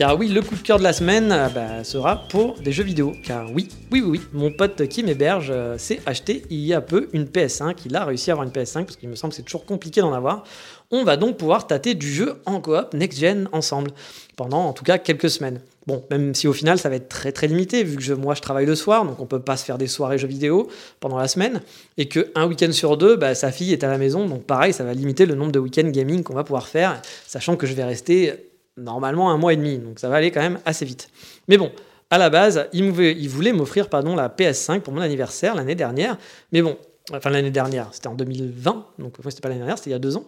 [0.00, 2.84] Car oui, le coup de cœur de la semaine euh, bah, sera pour des jeux
[2.84, 3.12] vidéo.
[3.22, 6.80] Car oui, oui, oui, oui, mon pote qui m'héberge euh, s'est acheté il y a
[6.80, 7.76] peu une PS5.
[7.84, 10.00] Il a réussi à avoir une PS5 parce qu'il me semble que c'est toujours compliqué
[10.00, 10.44] d'en avoir.
[10.90, 13.90] On va donc pouvoir tâter du jeu en coop next-gen ensemble
[14.36, 15.60] pendant en tout cas quelques semaines.
[15.86, 18.40] Bon, même si au final ça va être très très limité vu que moi je
[18.40, 20.68] travaille le soir, donc on peut pas se faire des soirées jeux vidéo
[21.00, 21.60] pendant la semaine,
[21.98, 24.72] et que un week-end sur deux, bah, sa fille est à la maison, donc pareil,
[24.72, 27.74] ça va limiter le nombre de week-ends gaming qu'on va pouvoir faire, sachant que je
[27.74, 28.49] vais rester
[28.80, 31.08] normalement un mois et demi, donc ça va aller quand même assez vite.
[31.48, 31.70] Mais bon,
[32.10, 32.90] à la base, il,
[33.28, 36.16] voulait m'offrir pardon, la PS5 pour mon anniversaire l'année dernière,
[36.52, 36.76] mais bon,
[37.12, 39.98] Enfin, l'année dernière, c'était en 2020, donc c'était pas l'année dernière, c'était il y a
[39.98, 40.24] deux ans.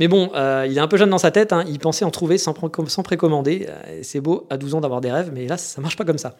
[0.00, 1.64] Mais bon, euh, il est un peu jeune dans sa tête, hein.
[1.68, 3.66] il pensait en trouver sans, précommander.
[3.68, 6.18] Euh, c'est beau à 12 ans d'avoir des rêves, mais là, ça marche pas comme
[6.18, 6.36] ça.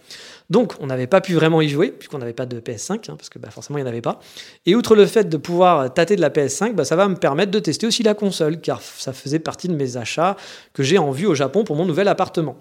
[0.51, 3.29] Donc, on n'avait pas pu vraiment y jouer, puisqu'on n'avait pas de PS5, hein, parce
[3.29, 4.19] que bah, forcément, il n'y en avait pas.
[4.67, 7.53] Et outre le fait de pouvoir tâter de la PS5, bah, ça va me permettre
[7.53, 10.37] de tester aussi la console, car ça faisait partie de mes achats
[10.73, 12.57] que j'ai en vue au Japon pour mon nouvel appartement.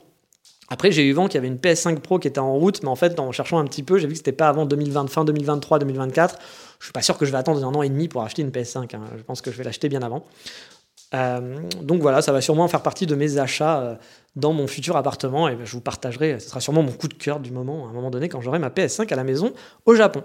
[0.70, 2.90] Après, j'ai eu vent qu'il y avait une PS5 Pro qui était en route, mais
[2.90, 5.26] en fait, en cherchant un petit peu, j'ai vu que c'était pas avant 2020, fin
[5.26, 6.40] 2023, 2024.
[6.80, 8.50] Je suis pas sûr que je vais attendre un an et demi pour acheter une
[8.50, 8.96] PS5.
[8.96, 9.02] Hein.
[9.18, 10.26] Je pense que je vais l'acheter bien avant.
[11.14, 13.96] Euh, donc voilà, ça va sûrement faire partie de mes achats euh,
[14.36, 17.40] dans mon futur appartement et je vous partagerai, ce sera sûrement mon coup de cœur
[17.40, 19.54] du moment, à un moment donné, quand j'aurai ma PS5 à la maison
[19.86, 20.24] au Japon.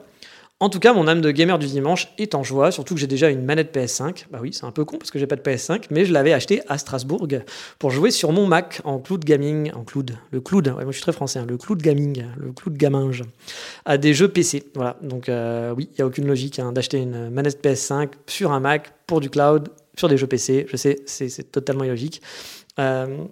[0.60, 3.06] En tout cas, mon âme de gamer du dimanche est en joie, surtout que j'ai
[3.06, 4.24] déjà une manette PS5.
[4.32, 6.32] Bah oui, c'est un peu con parce que j'ai pas de PS5, mais je l'avais
[6.32, 7.28] acheté à Strasbourg
[7.78, 11.02] pour jouer sur mon Mac en cloud gaming, en cloud, le cloud, moi je suis
[11.02, 13.22] très français, hein, le cloud gaming, le cloud gaminge,
[13.84, 14.64] à des jeux PC.
[14.74, 18.50] Voilà, donc euh, oui, il n'y a aucune logique hein, d'acheter une manette PS5 sur
[18.50, 19.68] un Mac pour du cloud,
[19.98, 20.66] sur des jeux PC.
[20.68, 22.22] Je sais, c'est totalement illogique.
[22.78, 23.26] Euh,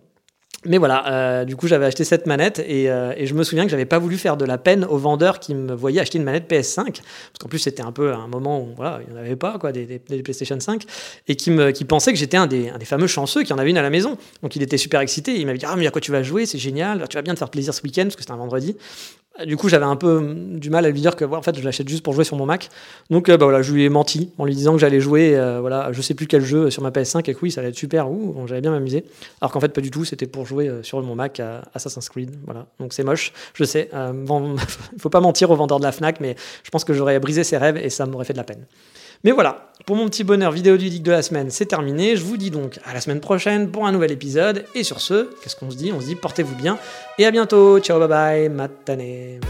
[0.65, 3.71] mais voilà, euh, du coup, j'avais acheté cette manette euh, et, je me souviens que
[3.71, 6.51] j'avais pas voulu faire de la peine aux vendeurs qui me voyaient acheter une manette
[6.51, 7.03] PS5, parce
[7.39, 9.71] qu'en plus, c'était un peu un moment où voilà, il n'y en avait pas, quoi,
[9.71, 10.85] des, PlayStation 5,
[11.29, 13.59] et qui, me, qui pensaient que j'étais un des, un des fameux chanceux qui en
[13.59, 14.17] avait une à la maison.
[14.43, 15.39] Donc, il était super excité.
[15.39, 17.35] Il m'avait dit Ah, mais à quoi tu vas jouer C'est génial, tu vas bien
[17.35, 18.77] te faire plaisir ce week-end, parce que c'était un vendredi.
[19.45, 21.63] Du coup, j'avais un peu hum, du mal à lui dire que en fait, je
[21.63, 22.71] l'achète juste pour jouer sur mon Mac.
[23.11, 25.61] Donc, euh, bah, voilà, je lui ai menti en lui disant que j'allais jouer, euh,
[25.61, 27.77] voilà, je sais plus quel jeu sur ma PS5 et que oui, ça allait être
[27.77, 29.05] super, ou j'allais bien m'amuser.
[29.41, 32.09] Alors qu'en fait, pas du tout, c'était pour jouer euh, sur mon Mac à Assassin's
[32.09, 32.31] Creed.
[32.45, 33.91] Voilà, donc c'est moche, je sais.
[33.93, 37.45] Il faut pas mentir aux vendeurs de la Fnac, mais je pense que j'aurais brisé
[37.45, 38.65] ses rêves et ça m'aurait fait de la peine.
[39.25, 42.17] Mais voilà, pour mon petit bonheur vidéo du de la semaine, c'est terminé.
[42.17, 44.65] Je vous dis donc à la semaine prochaine pour un nouvel épisode.
[44.75, 45.93] Et sur ce, qu'est-ce qu'on se dit?
[45.93, 46.79] On se dit portez-vous bien
[47.19, 47.79] et à bientôt.
[47.81, 49.41] Ciao, bye bye, matane.